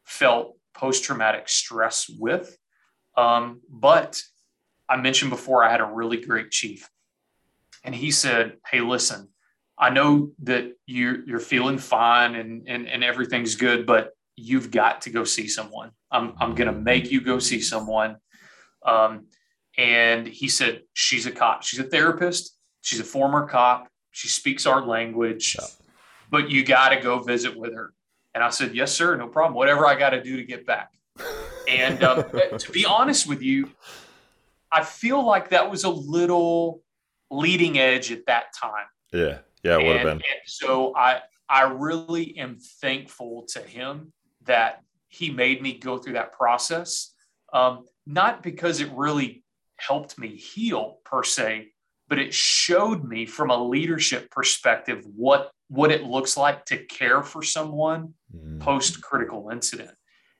[0.05, 2.57] felt post-traumatic stress with.
[3.17, 4.21] Um, but
[4.89, 6.89] i mentioned before i had a really great chief
[7.85, 9.29] and he said hey listen
[9.79, 15.03] i know that you're, you're feeling fine and, and, and everything's good but you've got
[15.03, 18.17] to go see someone i'm, I'm going to make you go see someone
[18.85, 19.27] um,
[19.77, 21.63] and he said, She's a cop.
[21.63, 22.57] She's a therapist.
[22.83, 23.89] She's a former cop.
[24.11, 25.67] She speaks our language, yeah.
[26.31, 27.93] but you got to go visit with her.
[28.35, 29.17] And I said, Yes, sir.
[29.17, 29.55] No problem.
[29.55, 30.91] Whatever I got to do to get back.
[31.69, 32.25] and um,
[32.59, 33.71] to be honest with you,
[34.73, 36.83] I feel like that was a little
[37.31, 38.87] leading edge at that time.
[39.13, 39.39] Yeah.
[39.65, 40.23] Yeah, it would have been.
[40.47, 44.13] so I, I really am thankful to him
[44.45, 47.13] that he made me go through that process.
[47.53, 49.45] Um, not because it really
[49.77, 51.69] helped me heal per se,
[52.09, 57.23] but it showed me from a leadership perspective what what it looks like to care
[57.23, 58.59] for someone mm.
[58.61, 59.91] post critical incident.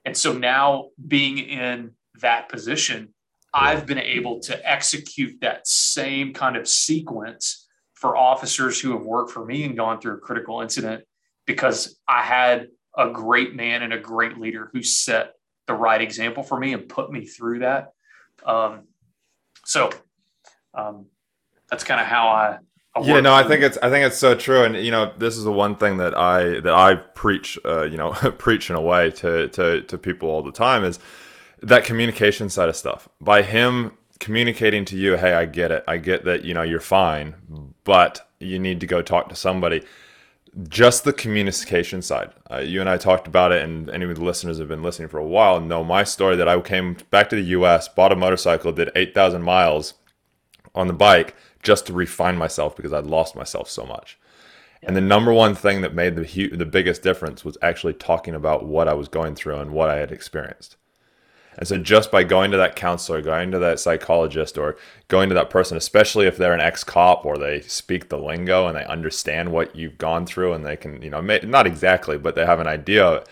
[0.03, 3.13] And so now being in that position,
[3.53, 9.31] I've been able to execute that same kind of sequence for officers who have worked
[9.31, 11.03] for me and gone through a critical incident
[11.45, 15.33] because I had a great man and a great leader who set
[15.67, 17.93] the right example for me and put me through that.
[18.45, 18.83] Um,
[19.65, 19.89] so
[20.73, 21.07] um,
[21.69, 22.57] that's kind of how I.
[22.95, 25.37] I yeah, no, I think it's I think it's so true, and you know, this
[25.37, 28.81] is the one thing that I that I preach, uh, you know, preach in a
[28.81, 30.99] way to to to people all the time is
[31.61, 33.09] that communication side of stuff.
[33.21, 36.79] By him communicating to you, hey, I get it, I get that, you know, you're
[36.79, 37.35] fine,
[37.83, 39.83] but you need to go talk to somebody
[40.67, 42.31] just the communication side.
[42.49, 45.07] Uh, you and I talked about it, and any of the listeners have been listening
[45.07, 48.15] for a while know my story that I came back to the US, bought a
[48.15, 49.93] motorcycle, did 8,000 miles
[50.75, 54.17] on the bike just to refine myself because I'd lost myself so much.
[54.81, 58.65] And the number one thing that made the the biggest difference was actually talking about
[58.65, 60.77] what I was going through and what I had experienced.
[61.59, 64.77] And so just by going to that counselor, going to that psychologist, or
[65.09, 68.77] going to that person, especially if they're an ex-cop or they speak the lingo and
[68.77, 72.45] they understand what you've gone through, and they can, you know, not exactly, but they
[72.45, 73.25] have an idea.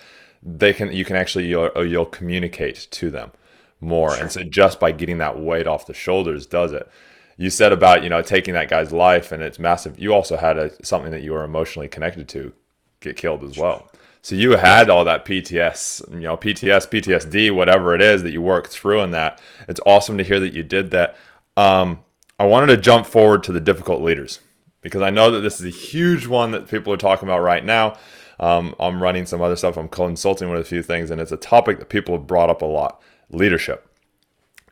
[0.43, 3.31] They can, you can actually, you'll, you'll communicate to them
[3.79, 4.11] more.
[4.11, 4.21] Sure.
[4.21, 6.89] And so just by getting that weight off the shoulders does it.
[7.37, 9.97] You said about, you know, taking that guy's life and it's massive.
[9.97, 12.51] You also had a, something that you were emotionally connected to
[12.99, 13.89] get killed as well.
[14.21, 18.41] So you had all that PTS, you know, PTS, PTSD, whatever it is that you
[18.41, 19.41] worked through in that.
[19.67, 21.15] It's awesome to hear that you did that.
[21.55, 21.99] Um,
[22.39, 24.39] I wanted to jump forward to the difficult leaders
[24.81, 27.63] because I know that this is a huge one that people are talking about right
[27.63, 27.97] now.
[28.39, 29.77] Um, I'm running some other stuff.
[29.77, 32.61] I'm consulting with a few things, and it's a topic that people have brought up
[32.61, 33.89] a lot: leadership.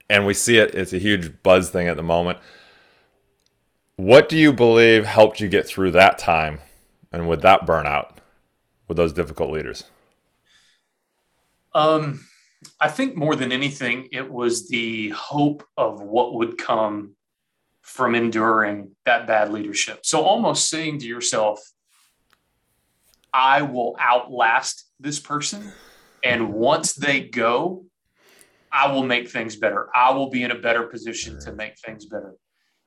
[0.10, 2.38] And we see it; it's a huge buzz thing at the moment.
[3.96, 6.60] What do you believe helped you get through that time,
[7.12, 8.15] and with that burnout?
[8.88, 9.84] With those difficult leaders?
[11.74, 12.26] Um,
[12.80, 17.16] I think more than anything, it was the hope of what would come
[17.82, 20.06] from enduring that bad leadership.
[20.06, 21.62] So almost saying to yourself,
[23.34, 25.72] I will outlast this person.
[26.24, 27.86] And once they go,
[28.72, 29.90] I will make things better.
[29.96, 32.34] I will be in a better position to make things better.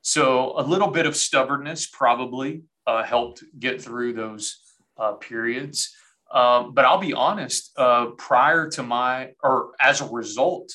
[0.01, 4.59] So a little bit of stubbornness probably uh, helped get through those
[4.99, 5.95] uh, periods.
[6.31, 10.71] Um, but I'll be honest, uh, prior to my, or as a result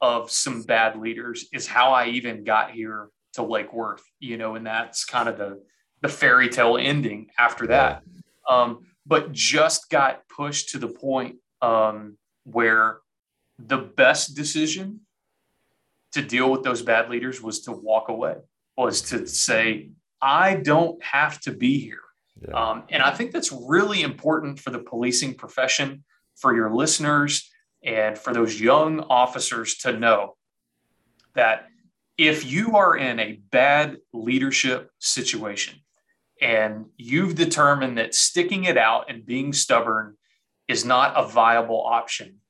[0.00, 4.54] of some bad leaders, is how I even got here to Lake Worth, you know,
[4.54, 5.60] and that's kind of the
[6.02, 8.02] the fairy tale ending after that.
[8.48, 12.98] Um, but just got pushed to the point um, where
[13.58, 15.00] the best decision
[16.12, 18.36] to deal with those bad leaders was to walk away,
[18.76, 22.03] was to say, I don't have to be here.
[22.46, 22.54] Yeah.
[22.54, 26.04] Um, and I think that's really important for the policing profession,
[26.36, 27.50] for your listeners,
[27.82, 30.36] and for those young officers to know
[31.34, 31.66] that
[32.16, 35.80] if you are in a bad leadership situation
[36.40, 40.16] and you've determined that sticking it out and being stubborn
[40.68, 42.40] is not a viable option,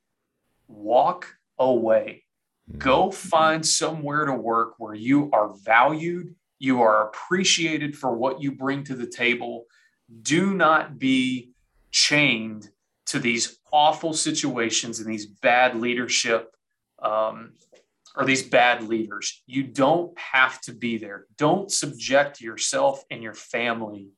[0.68, 2.24] walk away.
[2.68, 2.78] Mm-hmm.
[2.78, 8.52] Go find somewhere to work where you are valued, you are appreciated for what you
[8.52, 9.64] bring to the table.
[10.22, 11.50] Do not be
[11.90, 12.70] chained
[13.06, 16.54] to these awful situations and these bad leadership
[17.02, 17.52] um,
[18.16, 19.42] or these bad leaders.
[19.46, 21.26] You don't have to be there.
[21.36, 24.10] Don't subject yourself and your family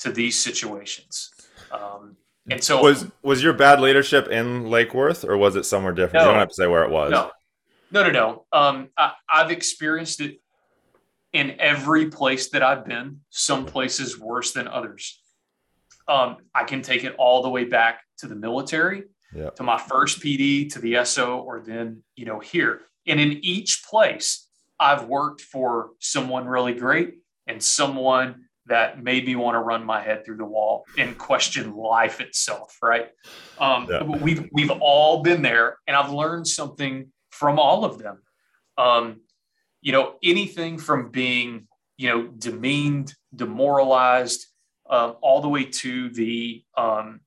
[0.00, 1.30] to these situations.
[1.70, 2.16] Um,
[2.50, 6.14] and so, was was your bad leadership in Lake Worth, or was it somewhere different?
[6.14, 7.10] No, you don't have to say where it was.
[7.10, 7.30] No,
[7.92, 8.46] no, no, no.
[8.52, 10.40] Um, I, I've experienced it
[11.32, 13.20] in every place that I've been.
[13.30, 15.20] Some places worse than others.
[16.08, 19.50] Um, I can take it all the way back to the military, yeah.
[19.50, 22.82] to my first PD, to the SO, or then you know here.
[23.06, 29.36] And in each place, I've worked for someone really great and someone that made me
[29.36, 32.76] want to run my head through the wall and question life itself.
[32.82, 33.08] Right?
[33.58, 34.02] Um, yeah.
[34.02, 38.22] We've we've all been there, and I've learned something from all of them.
[38.76, 39.20] Um,
[39.80, 41.66] you know, anything from being
[41.96, 44.46] you know demeaned, demoralized,
[44.88, 47.20] uh, all the way to the um,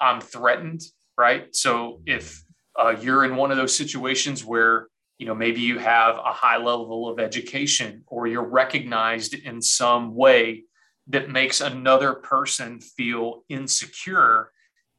[0.00, 0.82] I'm threatened.
[1.16, 1.54] Right?
[1.54, 2.42] So if
[2.76, 6.56] uh, you're in one of those situations where you know maybe you have a high
[6.56, 10.64] level of education or you're recognized in some way
[11.08, 14.50] that makes another person feel insecure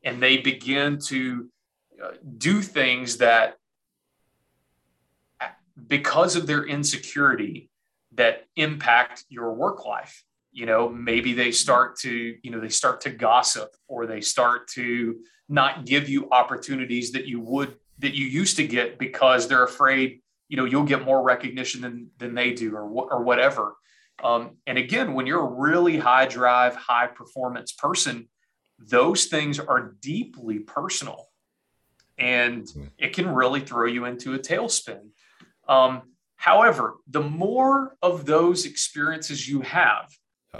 [0.03, 1.49] and they begin to
[2.03, 3.55] uh, do things that
[5.87, 7.69] because of their insecurity
[8.13, 13.01] that impact your work life you know maybe they start to you know they start
[13.01, 18.25] to gossip or they start to not give you opportunities that you would that you
[18.25, 22.53] used to get because they're afraid you know you'll get more recognition than than they
[22.53, 23.75] do or or whatever
[24.23, 28.29] um, and again, when you're a really high drive, high performance person,
[28.79, 31.27] those things are deeply personal
[32.17, 32.85] and hmm.
[32.97, 35.09] it can really throw you into a tailspin.
[35.67, 36.03] Um,
[36.35, 40.09] however, the more of those experiences you have,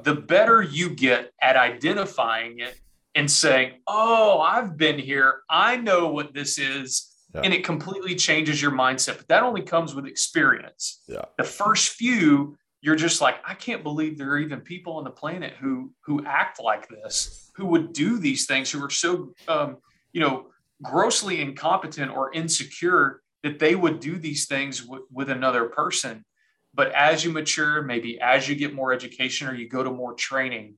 [0.03, 2.77] the better you get at identifying it
[3.13, 5.41] and saying, Oh, I've been here.
[5.49, 7.11] I know what this is.
[7.33, 7.41] Yeah.
[7.43, 9.17] And it completely changes your mindset.
[9.17, 11.01] But that only comes with experience.
[11.07, 11.25] Yeah.
[11.37, 15.09] The first few, you're just like i can't believe there are even people on the
[15.09, 19.77] planet who who act like this who would do these things who are so um,
[20.13, 20.47] you know
[20.83, 26.25] grossly incompetent or insecure that they would do these things w- with another person.
[26.73, 30.13] But as you mature maybe as you get more education or you go to more
[30.13, 30.77] training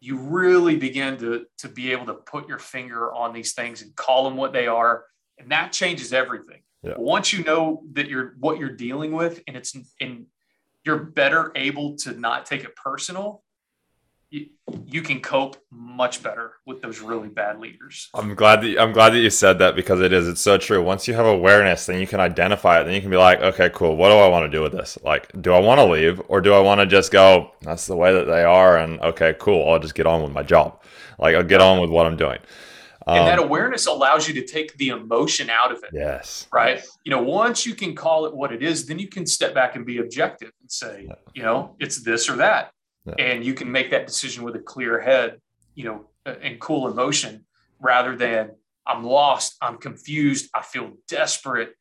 [0.00, 3.94] you really begin to to be able to put your finger on these things and
[3.94, 5.04] call them what they are.
[5.38, 6.62] And that changes everything.
[6.82, 6.94] Yeah.
[6.96, 10.24] once you know that you're what you're dealing with and it's and
[10.82, 13.42] you're better able to not take it personal
[14.30, 14.46] you,
[14.86, 18.08] you can cope much better with those really bad leaders.
[18.14, 20.82] I'm glad that I'm glad that you said that because it is it's so true.
[20.82, 22.84] Once you have awareness, then you can identify it.
[22.84, 23.96] Then you can be like, okay, cool.
[23.96, 24.96] What do I want to do with this?
[25.02, 27.50] Like, do I want to leave or do I want to just go?
[27.62, 29.68] That's the way that they are, and okay, cool.
[29.68, 30.80] I'll just get on with my job.
[31.18, 32.38] Like, I'll get on with what I'm doing.
[33.06, 35.90] Um, and that awareness allows you to take the emotion out of it.
[35.92, 36.46] Yes.
[36.52, 36.84] Right.
[37.04, 39.74] You know, once you can call it what it is, then you can step back
[39.74, 41.14] and be objective and say, yeah.
[41.34, 42.72] you know, it's this or that.
[43.18, 43.24] Yeah.
[43.24, 45.40] And you can make that decision with a clear head,
[45.74, 47.44] you know, uh, and cool emotion
[47.80, 48.52] rather than
[48.86, 51.74] I'm lost, I'm confused, I feel desperate.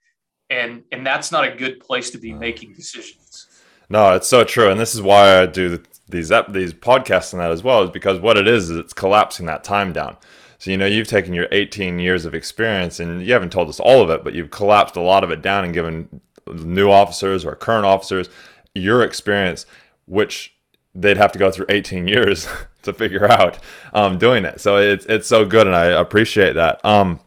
[0.49, 3.47] And and that's not a good place to be making decisions.
[3.89, 4.69] No, it's so true.
[4.69, 8.19] And this is why I do these these podcasts and that as well, is because
[8.19, 10.17] what it is is it's collapsing that time down.
[10.59, 13.79] So, you know, you've taken your 18 years of experience and you haven't told us
[13.79, 16.21] all of it, but you've collapsed a lot of it down and given
[16.53, 18.29] new officers or current officers
[18.75, 19.65] your experience,
[20.05, 20.55] which
[21.01, 22.47] they'd have to go through 18 years
[22.83, 23.59] to figure out
[23.93, 24.59] um, doing it.
[24.61, 25.67] So it's, it's so good.
[25.67, 26.83] And I appreciate that.
[26.85, 27.19] Um,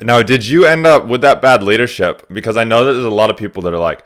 [0.00, 2.26] now, did you end up with that bad leadership?
[2.32, 4.04] Because I know that there's a lot of people that are like,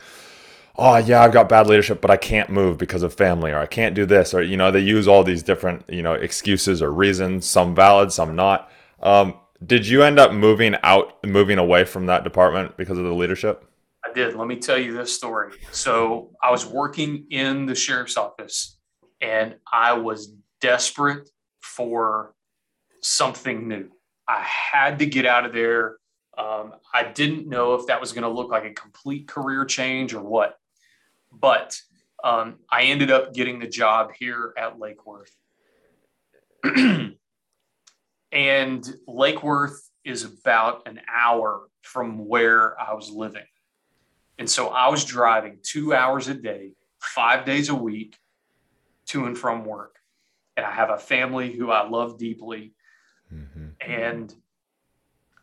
[0.76, 3.66] oh yeah i've got bad leadership but i can't move because of family or i
[3.66, 6.93] can't do this or you know they use all these different you know excuses or
[6.93, 8.70] reasons some valid some not
[9.03, 13.14] um, did you end up moving out moving away from that department because of the
[13.14, 13.68] leadership
[14.07, 14.35] I did.
[14.35, 15.55] Let me tell you this story.
[15.72, 18.74] So I was working in the sheriff's office
[19.21, 22.35] and I was desperate for
[23.01, 23.91] something new.
[24.27, 25.99] I had to get out of there.
[26.37, 30.15] Um, I didn't know if that was going to look like a complete career change
[30.15, 30.57] or what,
[31.33, 31.79] but
[32.23, 35.37] um, I ended up getting the job here at Lake Worth.
[38.33, 43.45] and Lake Worth is about an hour from where I was living.
[44.39, 48.17] And so I was driving two hours a day, five days a week
[49.07, 49.97] to and from work.
[50.57, 52.75] And I have a family who I love deeply.
[53.33, 53.69] Mm-hmm.
[53.81, 54.35] And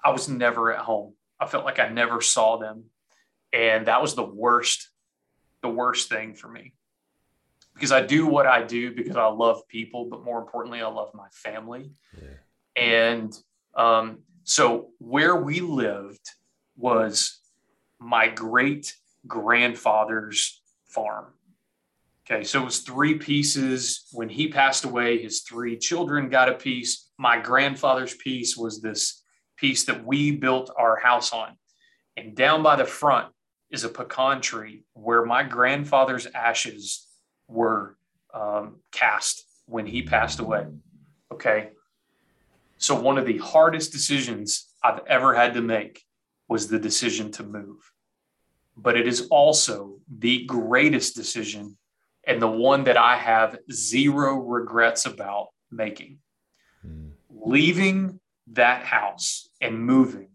[0.04, 1.14] I was never at home.
[1.40, 2.86] I felt like I never saw them.
[3.54, 4.90] And that was the worst,
[5.62, 6.74] the worst thing for me.
[7.74, 11.14] Because I do what I do because I love people, but more importantly, I love
[11.14, 11.92] my family.
[12.16, 12.38] Yeah.
[12.76, 13.38] And
[13.76, 16.30] um, so where we lived
[16.76, 17.40] was
[18.00, 18.96] my great
[19.28, 21.34] grandfather's farm.
[22.30, 24.08] Okay, so it was three pieces.
[24.12, 27.10] When he passed away, his three children got a piece.
[27.18, 29.24] My grandfather's piece was this
[29.58, 31.58] piece that we built our house on.
[32.16, 33.34] And down by the front
[33.72, 37.08] is a pecan tree where my grandfather's ashes
[37.48, 37.98] were
[38.34, 40.66] um, cast when he passed away.
[41.32, 41.70] Okay.
[42.78, 46.04] So, one of the hardest decisions I've ever had to make
[46.48, 47.92] was the decision to move.
[48.76, 51.78] But it is also the greatest decision
[52.26, 56.20] and the one that I have zero regrets about making.
[56.86, 57.12] Mm.
[57.30, 60.30] Leaving that house and moving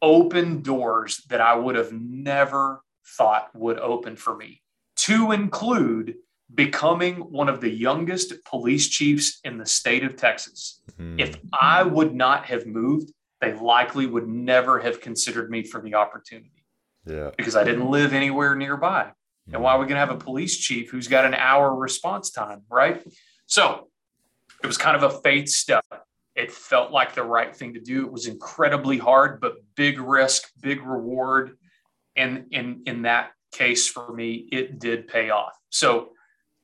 [0.00, 2.82] open doors that I would have never
[3.16, 4.62] thought would open for me,
[4.96, 6.14] to include
[6.54, 10.80] becoming one of the youngest police chiefs in the state of Texas.
[10.98, 11.20] Mm.
[11.20, 15.94] If I would not have moved, they likely would never have considered me for the
[15.94, 16.64] opportunity.
[17.06, 17.30] Yeah.
[17.36, 19.12] Because I didn't live anywhere nearby.
[19.52, 22.30] And why are we going to have a police chief who's got an hour response
[22.30, 23.02] time, right?
[23.46, 23.88] So
[24.62, 25.84] it was kind of a faith step.
[26.34, 28.06] It felt like the right thing to do.
[28.06, 31.56] It was incredibly hard, but big risk, big reward.
[32.14, 35.56] And in, in that case for me, it did pay off.
[35.70, 36.10] So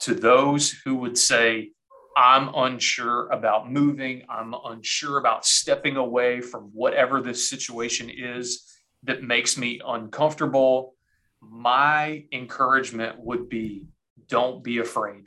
[0.00, 1.70] to those who would say,
[2.16, 4.22] I'm unsure about moving.
[4.28, 8.70] I'm unsure about stepping away from whatever this situation is
[9.02, 10.93] that makes me uncomfortable.
[11.50, 13.86] My encouragement would be
[14.28, 15.24] don't be afraid.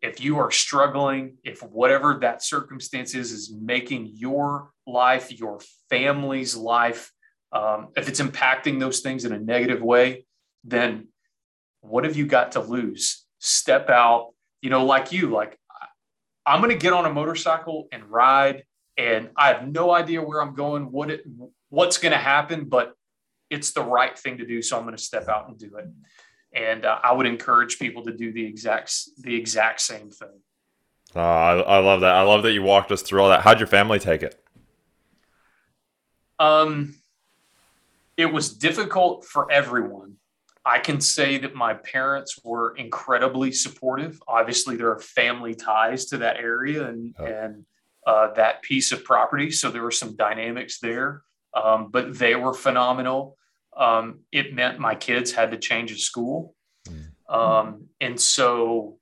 [0.00, 5.60] If you are struggling, if whatever that circumstance is, is making your life, your
[5.90, 7.10] family's life,
[7.52, 10.24] um, if it's impacting those things in a negative way,
[10.64, 11.08] then
[11.80, 13.24] what have you got to lose?
[13.38, 15.58] Step out, you know, like you, like
[16.46, 18.64] I'm going to get on a motorcycle and ride,
[18.96, 21.22] and I have no idea where I'm going, what it,
[21.68, 22.94] what's going to happen, but
[23.50, 24.62] it's the right thing to do.
[24.62, 25.86] So I'm going to step out and do it.
[26.52, 30.40] And uh, I would encourage people to do the exact the exact same thing.
[31.14, 32.14] Uh, I, I love that.
[32.14, 33.42] I love that you walked us through all that.
[33.42, 34.42] How'd your family take it?
[36.38, 36.94] Um,
[38.16, 40.16] it was difficult for everyone.
[40.64, 44.20] I can say that my parents were incredibly supportive.
[44.28, 47.24] Obviously, there are family ties to that area and oh.
[47.24, 47.64] and
[48.06, 51.22] uh, that piece of property, so there were some dynamics there.
[51.54, 53.36] Um, but they were phenomenal.
[53.76, 56.54] Um, it meant my kids had to change a school,
[56.88, 57.06] mm.
[57.32, 58.98] um, and so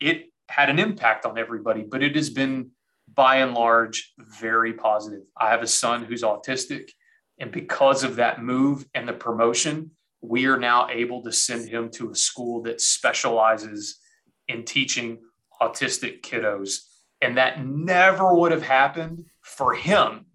[0.00, 1.82] it had an impact on everybody.
[1.82, 2.70] But it has been,
[3.12, 5.22] by and large, very positive.
[5.36, 6.90] I have a son who's autistic,
[7.38, 9.90] and because of that move and the promotion
[10.28, 13.98] we are now able to send him to a school that specializes
[14.48, 15.18] in teaching
[15.60, 16.80] autistic kiddos.
[17.20, 20.26] And that never would have happened for him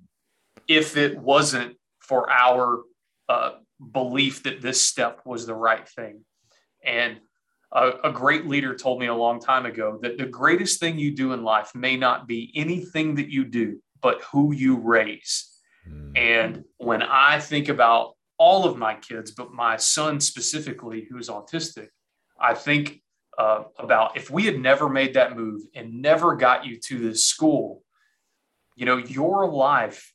[0.75, 2.83] if it wasn't for our
[3.29, 3.51] uh,
[3.91, 6.23] belief that this step was the right thing.
[6.83, 7.19] And
[7.71, 11.15] a, a, great leader told me a long time ago that the greatest thing you
[11.15, 15.49] do in life may not be anything that you do, but who you raise.
[15.87, 16.17] Mm.
[16.17, 21.29] And when I think about all of my kids, but my son specifically, who is
[21.29, 21.87] autistic,
[22.39, 23.01] I think
[23.37, 27.25] uh, about if we had never made that move and never got you to this
[27.25, 27.83] school,
[28.75, 30.11] you know, your life,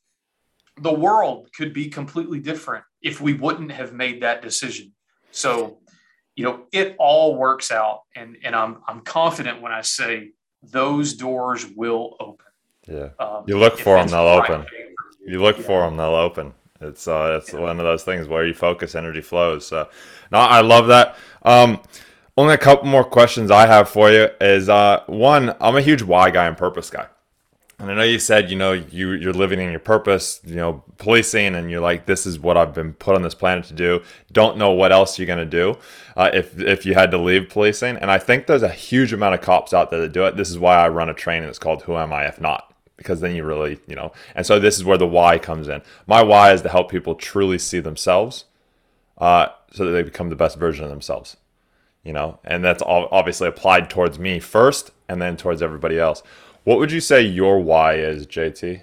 [0.79, 4.93] the world could be completely different if we wouldn't have made that decision.
[5.31, 5.79] So,
[6.35, 10.31] you know, it all works out, and and I'm I'm confident when I say
[10.63, 12.45] those doors will open.
[12.87, 14.65] Yeah, um, you look for them, they'll open.
[15.25, 15.63] You look yeah.
[15.63, 16.53] for them, they'll open.
[16.79, 17.59] It's uh, it's yeah.
[17.59, 19.67] one of those things where you focus, energy flows.
[19.67, 19.89] So,
[20.31, 21.17] no, I love that.
[21.43, 21.81] Um,
[22.37, 26.03] only a couple more questions I have for you is uh, one, I'm a huge
[26.03, 27.07] why guy and purpose guy.
[27.79, 30.83] And I know you said, you know, you you're living in your purpose, you know,
[30.97, 34.01] policing, and you're like, this is what I've been put on this planet to do.
[34.31, 35.77] Don't know what else you're gonna do
[36.15, 37.97] uh, if if you had to leave policing.
[37.97, 40.35] And I think there's a huge amount of cops out there that do it.
[40.35, 42.73] This is why I run a training that's called Who Am I If Not?
[42.95, 45.83] Because then you really, you know, and so this is where the why comes in.
[46.07, 48.45] My why is to help people truly see themselves,
[49.19, 51.37] uh, so that they become the best version of themselves.
[52.03, 56.23] You know, and that's all obviously applied towards me first, and then towards everybody else.
[56.67, 58.81] What would you say your why is, JT?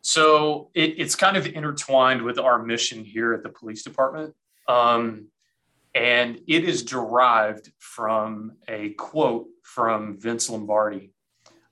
[0.00, 4.34] So it, it's kind of intertwined with our mission here at the police department.
[4.66, 5.28] Um,
[5.94, 11.12] and it is derived from a quote from Vince Lombardi,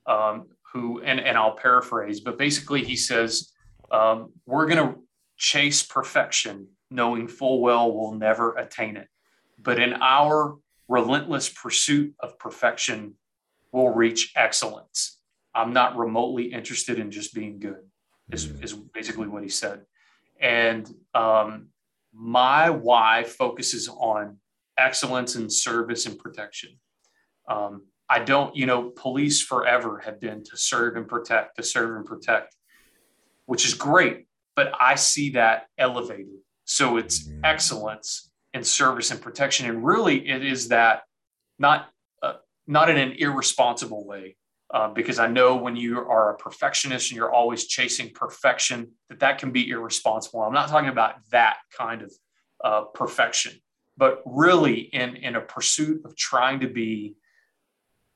[0.05, 3.51] um, who, and, and I'll paraphrase, but basically he says,
[3.91, 4.97] um, We're going to
[5.35, 9.09] chase perfection, knowing full well we'll never attain it.
[9.59, 10.55] But in our
[10.87, 13.15] relentless pursuit of perfection,
[13.71, 15.19] will reach excellence.
[15.53, 17.81] I'm not remotely interested in just being good,
[18.31, 18.63] is, mm.
[18.63, 19.81] is basically what he said.
[20.39, 21.69] And um,
[22.13, 24.37] my why focuses on
[24.77, 26.79] excellence and service and protection.
[27.49, 31.95] Um, I don't, you know, police forever have been to serve and protect, to serve
[31.97, 32.55] and protect,
[33.45, 36.37] which is great, but I see that elevated.
[36.65, 37.39] So it's mm.
[37.43, 39.69] excellence and service and protection.
[39.69, 41.03] And really, it is that
[41.59, 41.89] not
[42.67, 44.35] not in an irresponsible way,
[44.73, 49.19] uh, because I know when you are a perfectionist and you're always chasing perfection, that
[49.19, 50.41] that can be irresponsible.
[50.41, 52.13] I'm not talking about that kind of
[52.63, 53.53] uh, perfection,
[53.95, 57.15] but really in in a pursuit of trying to be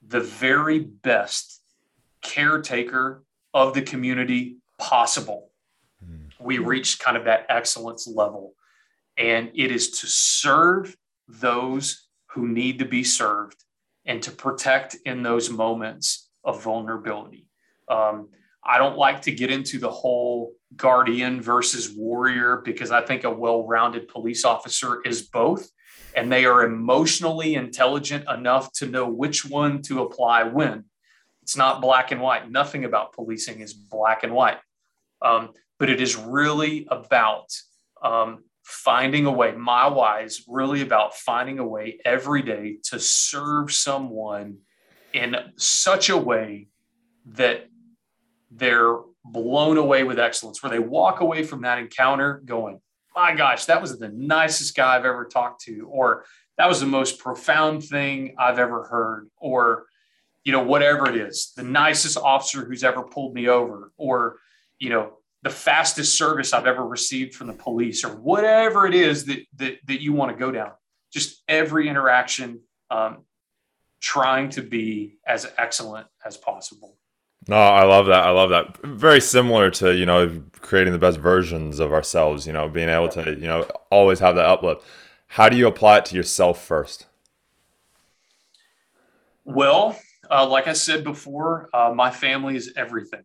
[0.05, 1.61] the very best
[2.21, 3.23] caretaker
[3.53, 5.51] of the community possible.
[6.03, 6.31] Mm.
[6.39, 8.55] We reach kind of that excellence level,
[9.15, 10.97] and it is to serve
[11.27, 13.63] those who need to be served
[14.05, 17.47] and to protect in those moments of vulnerability.
[17.87, 18.29] Um,
[18.63, 23.29] I don't like to get into the whole guardian versus warrior because I think a
[23.29, 25.69] well rounded police officer is both.
[26.15, 30.85] And they are emotionally intelligent enough to know which one to apply when.
[31.41, 32.51] It's not black and white.
[32.51, 34.57] Nothing about policing is black and white.
[35.21, 37.47] Um, but it is really about
[38.03, 39.51] um, finding a way.
[39.51, 44.59] My why is really about finding a way every day to serve someone
[45.13, 46.67] in such a way
[47.25, 47.67] that
[48.49, 52.79] they're blown away with excellence, where they walk away from that encounter going,
[53.15, 56.23] my gosh, that was the nicest guy I've ever talked to, or
[56.57, 59.85] that was the most profound thing I've ever heard, or,
[60.43, 64.37] you know, whatever it is, the nicest officer who's ever pulled me over, or,
[64.79, 69.25] you know, the fastest service I've ever received from the police or whatever it is
[69.25, 70.71] that that, that you want to go down.
[71.11, 73.25] Just every interaction, um,
[73.99, 76.97] trying to be as excellent as possible.
[77.47, 78.23] No, I love that.
[78.23, 78.77] I love that.
[78.83, 82.45] Very similar to you know creating the best versions of ourselves.
[82.45, 84.83] You know, being able to you know always have that uplift.
[85.27, 87.07] How do you apply it to yourself first?
[89.43, 89.97] Well,
[90.29, 93.23] uh, like I said before, uh, my family is everything.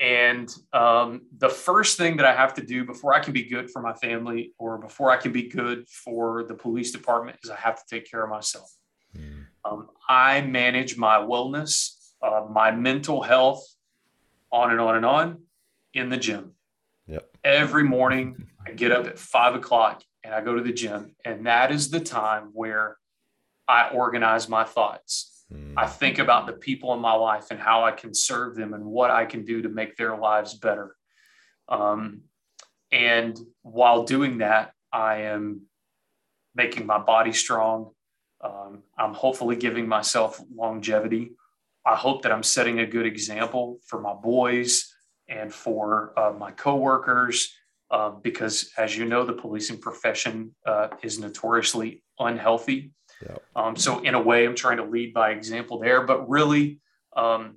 [0.00, 3.70] And um, the first thing that I have to do before I can be good
[3.70, 7.56] for my family or before I can be good for the police department is I
[7.56, 8.72] have to take care of myself.
[9.14, 9.44] Mm.
[9.64, 13.62] Um, I manage my wellness, uh, my mental health,
[14.50, 15.42] on and on and on
[15.92, 16.52] in the gym.
[17.06, 17.28] Yep.
[17.44, 21.14] Every morning, I get up at five o'clock and I go to the gym.
[21.24, 22.96] And that is the time where
[23.68, 25.29] I organize my thoughts.
[25.76, 28.84] I think about the people in my life and how I can serve them and
[28.84, 30.96] what I can do to make their lives better.
[31.68, 32.22] Um,
[32.92, 35.62] and while doing that, I am
[36.54, 37.90] making my body strong.
[38.42, 41.32] Um, I'm hopefully giving myself longevity.
[41.86, 44.92] I hope that I'm setting a good example for my boys
[45.28, 47.54] and for uh, my coworkers,
[47.90, 52.92] uh, because as you know, the policing profession uh, is notoriously unhealthy.
[53.22, 53.42] Yep.
[53.54, 56.80] Um, so in a way, I'm trying to lead by example there, but really,
[57.16, 57.56] um,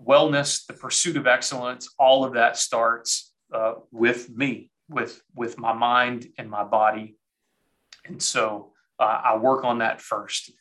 [0.00, 5.72] wellness, the pursuit of excellence, all of that starts uh, with me, with with my
[5.72, 7.16] mind and my body,
[8.06, 10.52] and so uh, I work on that first,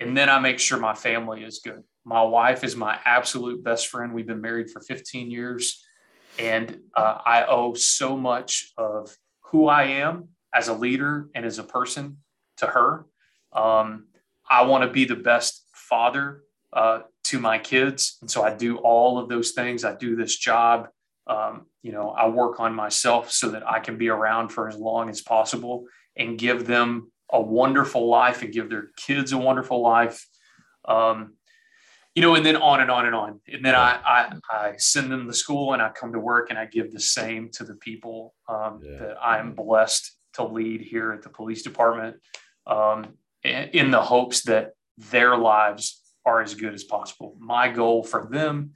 [0.00, 1.82] and then I make sure my family is good.
[2.04, 4.12] My wife is my absolute best friend.
[4.12, 5.84] We've been married for 15 years,
[6.38, 9.16] and uh, I owe so much of
[9.50, 12.18] who I am as a leader and as a person
[12.58, 13.06] to her
[13.56, 14.06] um,
[14.48, 16.42] I want to be the best father
[16.72, 18.18] uh, to my kids.
[18.20, 19.84] And so I do all of those things.
[19.84, 20.88] I do this job.
[21.26, 24.76] Um, you know, I work on myself so that I can be around for as
[24.76, 25.86] long as possible
[26.16, 30.24] and give them a wonderful life and give their kids a wonderful life.
[30.86, 31.34] Um,
[32.14, 33.40] you know, and then on and on and on.
[33.52, 36.58] And then I, I, I send them to school and I come to work and
[36.58, 38.98] I give the same to the people um, yeah.
[38.98, 42.16] that I'm blessed to lead here at the police department
[42.66, 47.36] um, in the hopes that their lives are as good as possible.
[47.38, 48.72] My goal for them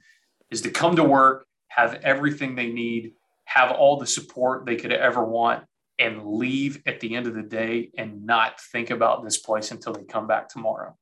[0.49, 3.13] is to come to work, have everything they need,
[3.45, 5.63] have all the support they could ever want,
[5.99, 9.93] and leave at the end of the day and not think about this place until
[9.93, 10.97] they come back tomorrow.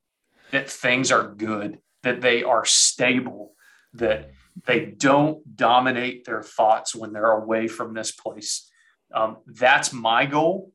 [0.51, 3.53] That things are good, that they are stable,
[3.93, 4.31] that
[4.65, 8.69] they don't dominate their thoughts when they're away from this place.
[9.13, 10.73] Um, that's my goal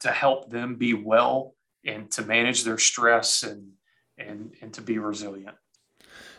[0.00, 1.54] to help them be well
[1.88, 3.72] and to manage their stress and
[4.18, 5.56] and and to be resilient.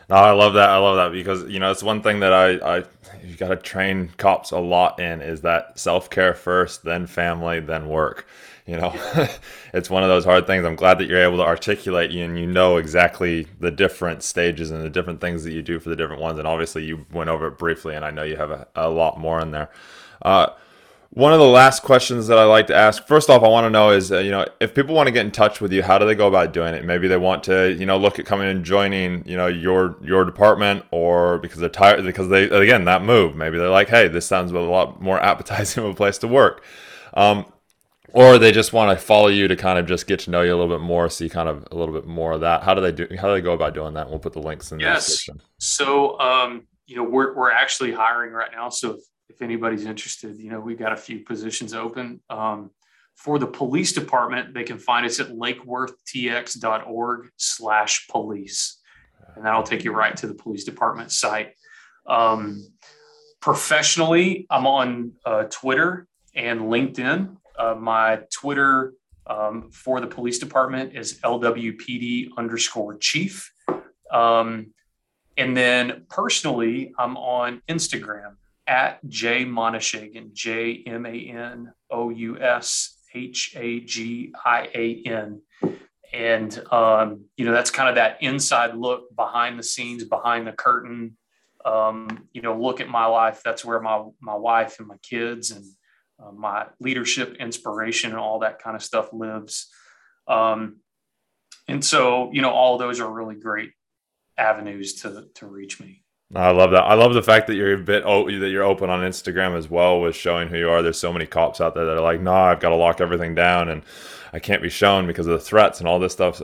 [0.08, 0.68] No, I love that.
[0.68, 2.84] I love that because you know it's one thing that I I
[3.22, 7.60] you got to train cops a lot in is that self care first, then family,
[7.60, 8.26] then work.
[8.66, 8.94] You know,
[9.74, 10.64] it's one of those hard things.
[10.64, 14.82] I'm glad that you're able to articulate and you know exactly the different stages and
[14.82, 16.38] the different things that you do for the different ones.
[16.38, 19.18] And obviously, you went over it briefly, and I know you have a, a lot
[19.18, 19.70] more in there.
[20.22, 20.50] Uh,
[21.12, 23.70] one of the last questions that I like to ask, first off, I want to
[23.70, 25.98] know is, uh, you know, if people want to get in touch with you, how
[25.98, 26.84] do they go about doing it?
[26.84, 30.24] Maybe they want to, you know, look at coming and joining, you know, your your
[30.24, 33.34] department, or because they're tired, because they again that move.
[33.34, 36.62] Maybe they're like, hey, this sounds a lot more appetizing of a place to work,
[37.14, 37.44] um,
[38.12, 40.54] or they just want to follow you to kind of just get to know you
[40.54, 42.62] a little bit more, see kind of a little bit more of that.
[42.62, 43.08] How do they do?
[43.18, 44.08] How do they go about doing that?
[44.08, 45.06] We'll put the links in the yes.
[45.06, 45.42] description.
[45.58, 48.92] So, um, you know, we're we're actually hiring right now, so.
[48.92, 49.00] If,
[49.30, 52.20] if anybody's interested, you know, we've got a few positions open.
[52.28, 52.70] Um,
[53.16, 58.78] for the police department, they can find us at lakeworthtx.org slash police.
[59.36, 61.52] And that'll take you right to the police department site.
[62.06, 62.66] Um,
[63.40, 67.36] professionally, I'm on uh, Twitter and LinkedIn.
[67.58, 68.94] Uh, my Twitter
[69.26, 73.52] um, for the police department is LWPD underscore chief.
[74.10, 74.72] Um,
[75.36, 78.36] and then personally, I'm on Instagram
[78.70, 85.02] at J Manoushagian, J M A N O U S H A G I A
[85.04, 85.42] N.
[86.12, 90.52] And, um, you know, that's kind of that inside look behind the scenes, behind the
[90.52, 91.16] curtain.
[91.64, 93.42] Um, you know, look at my life.
[93.44, 95.64] That's where my, my wife and my kids and
[96.22, 99.68] uh, my leadership, inspiration, and all that kind of stuff lives.
[100.28, 100.76] Um,
[101.66, 103.72] and so, you know, all those are really great
[104.38, 105.99] avenues to, to reach me.
[106.34, 106.82] I love that.
[106.82, 109.68] I love the fact that you're a bit oh, that you're open on Instagram as
[109.68, 110.80] well with showing who you are.
[110.80, 113.00] There's so many cops out there that are like, "No, nah, I've got to lock
[113.00, 113.82] everything down and
[114.32, 116.40] I can't be shown because of the threats and all this stuff."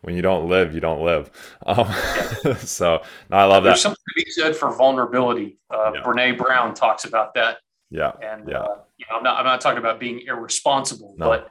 [0.00, 1.30] When you don't live, you don't live.
[1.66, 1.86] Um,
[2.58, 3.82] so, no, I love There's that.
[3.82, 5.56] something to be said for vulnerability.
[5.70, 6.02] Uh, yeah.
[6.02, 7.58] Brene Brown talks about that.
[7.90, 8.58] Yeah, and yeah.
[8.58, 11.28] Uh, you know, I'm not I'm not talking about being irresponsible, no.
[11.28, 11.48] but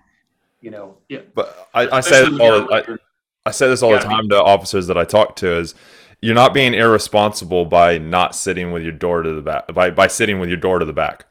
[0.59, 1.21] you know, yeah.
[1.33, 2.73] But I, I say all.
[2.73, 2.83] I,
[3.45, 4.35] I say this all the time be.
[4.35, 5.73] to officers that I talk to is
[6.21, 10.07] you're not being irresponsible by not sitting with your door to the back by, by
[10.07, 11.25] sitting with your door to the back.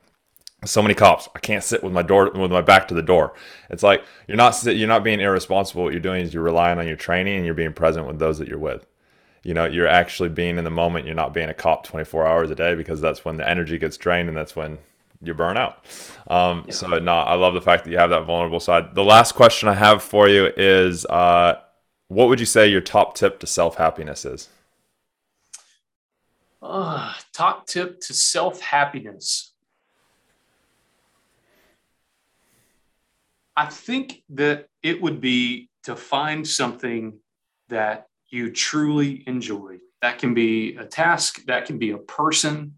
[0.65, 3.35] So many cops i can't sit with my door with my back to the door.
[3.71, 5.85] It's like you're not you're not being irresponsible.
[5.85, 8.39] What you're doing is you're relying on your training and you're being present with those
[8.39, 8.87] that you're with.
[9.43, 11.07] You know you're actually being in the moment.
[11.07, 13.97] You're not being a cop 24 hours a day because that's when the energy gets
[13.97, 14.79] drained and that's when
[15.23, 15.85] you burn out.
[16.29, 16.75] Um, yeah.
[16.75, 18.95] so no i love the fact that you have that vulnerable side.
[18.95, 21.61] The last question i have for you is uh,
[22.09, 24.49] what would you say your top tip to self-happiness is
[26.67, 29.53] uh, top tip to self happiness.
[33.57, 37.19] I think that it would be to find something
[37.69, 39.79] that you truly enjoy.
[40.03, 42.75] That can be a task, that can be a person,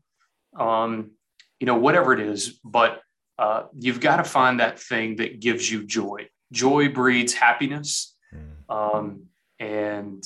[0.56, 1.12] um,
[1.58, 2.60] you know, whatever it is.
[2.64, 3.00] But
[3.38, 6.28] uh, you've got to find that thing that gives you joy.
[6.52, 8.16] Joy breeds happiness.
[8.30, 8.72] Hmm.
[8.72, 9.22] Um,
[9.58, 10.22] and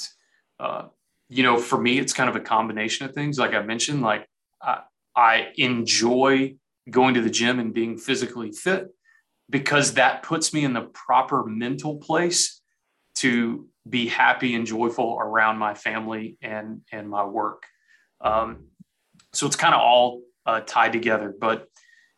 [0.60, 0.88] uh,
[1.32, 3.38] you know, for me, it's kind of a combination of things.
[3.38, 4.28] Like I mentioned, like
[4.60, 4.80] I,
[5.16, 6.56] I enjoy
[6.90, 8.88] going to the gym and being physically fit
[9.48, 12.60] because that puts me in the proper mental place
[13.16, 17.62] to be happy and joyful around my family and and my work.
[18.20, 18.66] Um,
[19.32, 21.34] so it's kind of all uh, tied together.
[21.38, 21.66] But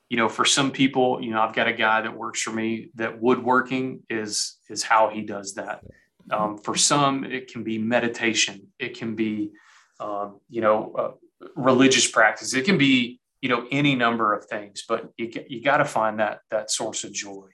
[0.08, 2.90] you know, for some people, you know, I've got a guy that works for me
[2.96, 5.84] that woodworking is is how he does that.
[6.30, 8.68] Um, for some, it can be meditation.
[8.78, 9.52] It can be,
[10.00, 12.54] um, you know, uh, religious practice.
[12.54, 14.84] It can be, you know, any number of things.
[14.88, 17.48] But you you got to find that that source of joy.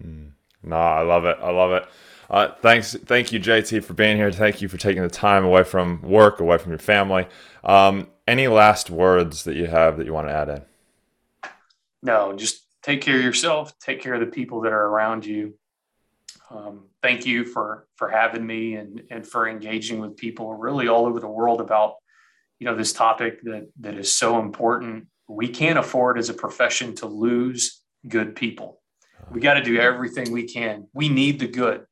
[0.00, 0.32] Mm.
[0.62, 1.38] No, I love it.
[1.40, 1.88] I love it.
[2.28, 4.30] Uh, thanks, thank you, JT, for being here.
[4.30, 7.26] Thank you for taking the time away from work, away from your family.
[7.64, 10.62] Um, any last words that you have that you want to add in?
[12.02, 13.76] No, just take care of yourself.
[13.80, 15.54] Take care of the people that are around you
[16.50, 21.06] um, thank you for for having me and and for engaging with people really all
[21.06, 21.94] over the world about
[22.58, 25.06] you know this topic that that is so important.
[25.28, 28.80] We can't afford as a profession to lose good people.
[29.30, 30.88] We got to do everything we can.
[30.92, 31.84] We need the good,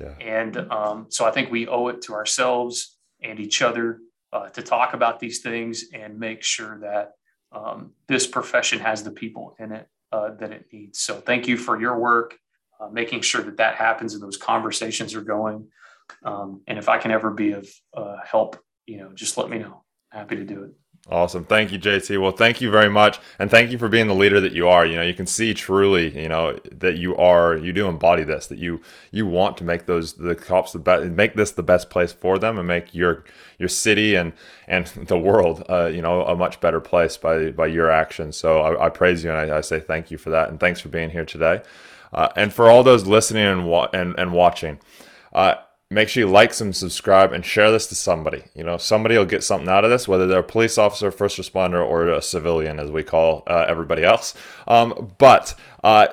[0.00, 0.14] yeah.
[0.20, 4.00] and um, so I think we owe it to ourselves and each other
[4.32, 7.12] uh, to talk about these things and make sure that
[7.52, 10.98] um, this profession has the people in it uh, that it needs.
[10.98, 12.36] So thank you for your work
[12.80, 15.68] uh, making sure that that happens and those conversations are going.
[16.24, 19.58] Um, and if I can ever be of uh, help, you know, just let me
[19.58, 19.82] know.
[20.10, 20.72] Happy to do it.
[21.08, 21.44] Awesome.
[21.44, 22.20] Thank you, JT.
[22.20, 23.18] Well, thank you very much.
[23.38, 24.84] And thank you for being the leader that you are.
[24.84, 28.46] You know, you can see truly, you know, that you are, you do embody this,
[28.48, 31.88] that you, you want to make those, the cops the best, make this the best
[31.88, 33.24] place for them and make your,
[33.58, 34.34] your city and,
[34.68, 38.36] and the world, uh, you know, a much better place by, by your actions.
[38.36, 40.50] So I, I praise you and I, I say thank you for that.
[40.50, 41.62] And thanks for being here today.
[42.12, 44.78] Uh, and for all those listening and, wa- and, and watching,
[45.32, 45.54] uh,
[45.90, 48.44] make sure you like and subscribe and share this to somebody.
[48.54, 51.38] You know, somebody will get something out of this, whether they're a police officer, first
[51.38, 54.34] responder, or a civilian, as we call uh, everybody else.
[54.66, 56.08] Um, but uh,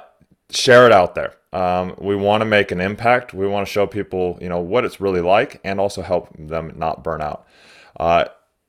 [0.50, 1.36] share it out there.
[1.54, 3.34] Um, we want to make an impact.
[3.34, 6.74] We want to show people, you know, what it's really like, and also help them
[6.76, 7.48] not burn out.
[8.00, 8.26] Uh,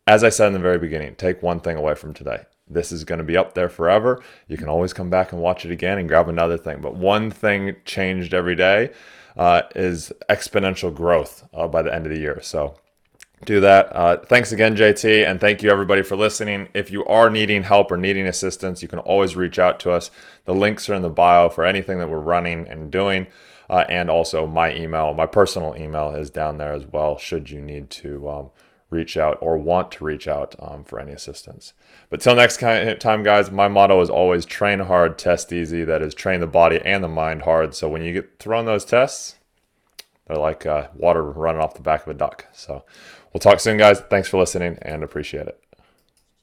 [0.07, 3.05] as I said in the very beginning, take one thing away from today this is
[3.05, 4.23] going to be up there forever.
[4.47, 6.81] You can always come back and watch it again and grab another thing.
[6.81, 8.91] But one thing changed every day
[9.37, 12.41] uh, is exponential growth uh, by the end of the year.
[12.43, 12.77] So
[13.45, 13.95] do that.
[13.95, 16.69] Uh, thanks again, JT, and thank you everybody for listening.
[16.75, 20.11] If you are needing help or needing assistance, you can always reach out to us.
[20.45, 23.29] The links are in the bio for anything that we're running and doing.
[23.71, 27.61] Uh, and also my email, my personal email is down there as well, should you
[27.61, 28.51] need to um,
[28.91, 31.75] reach out or want to reach out um, for any assistance.
[32.09, 35.85] But till next time, guys, my motto is always train hard, test easy.
[35.85, 37.75] That is, train the body and the mind hard.
[37.75, 39.37] So when you get thrown those tests,
[40.27, 42.47] they're like uh, water running off the back of a duck.
[42.53, 42.85] So
[43.33, 44.01] we'll talk soon, guys.
[44.01, 45.63] Thanks for listening and appreciate it.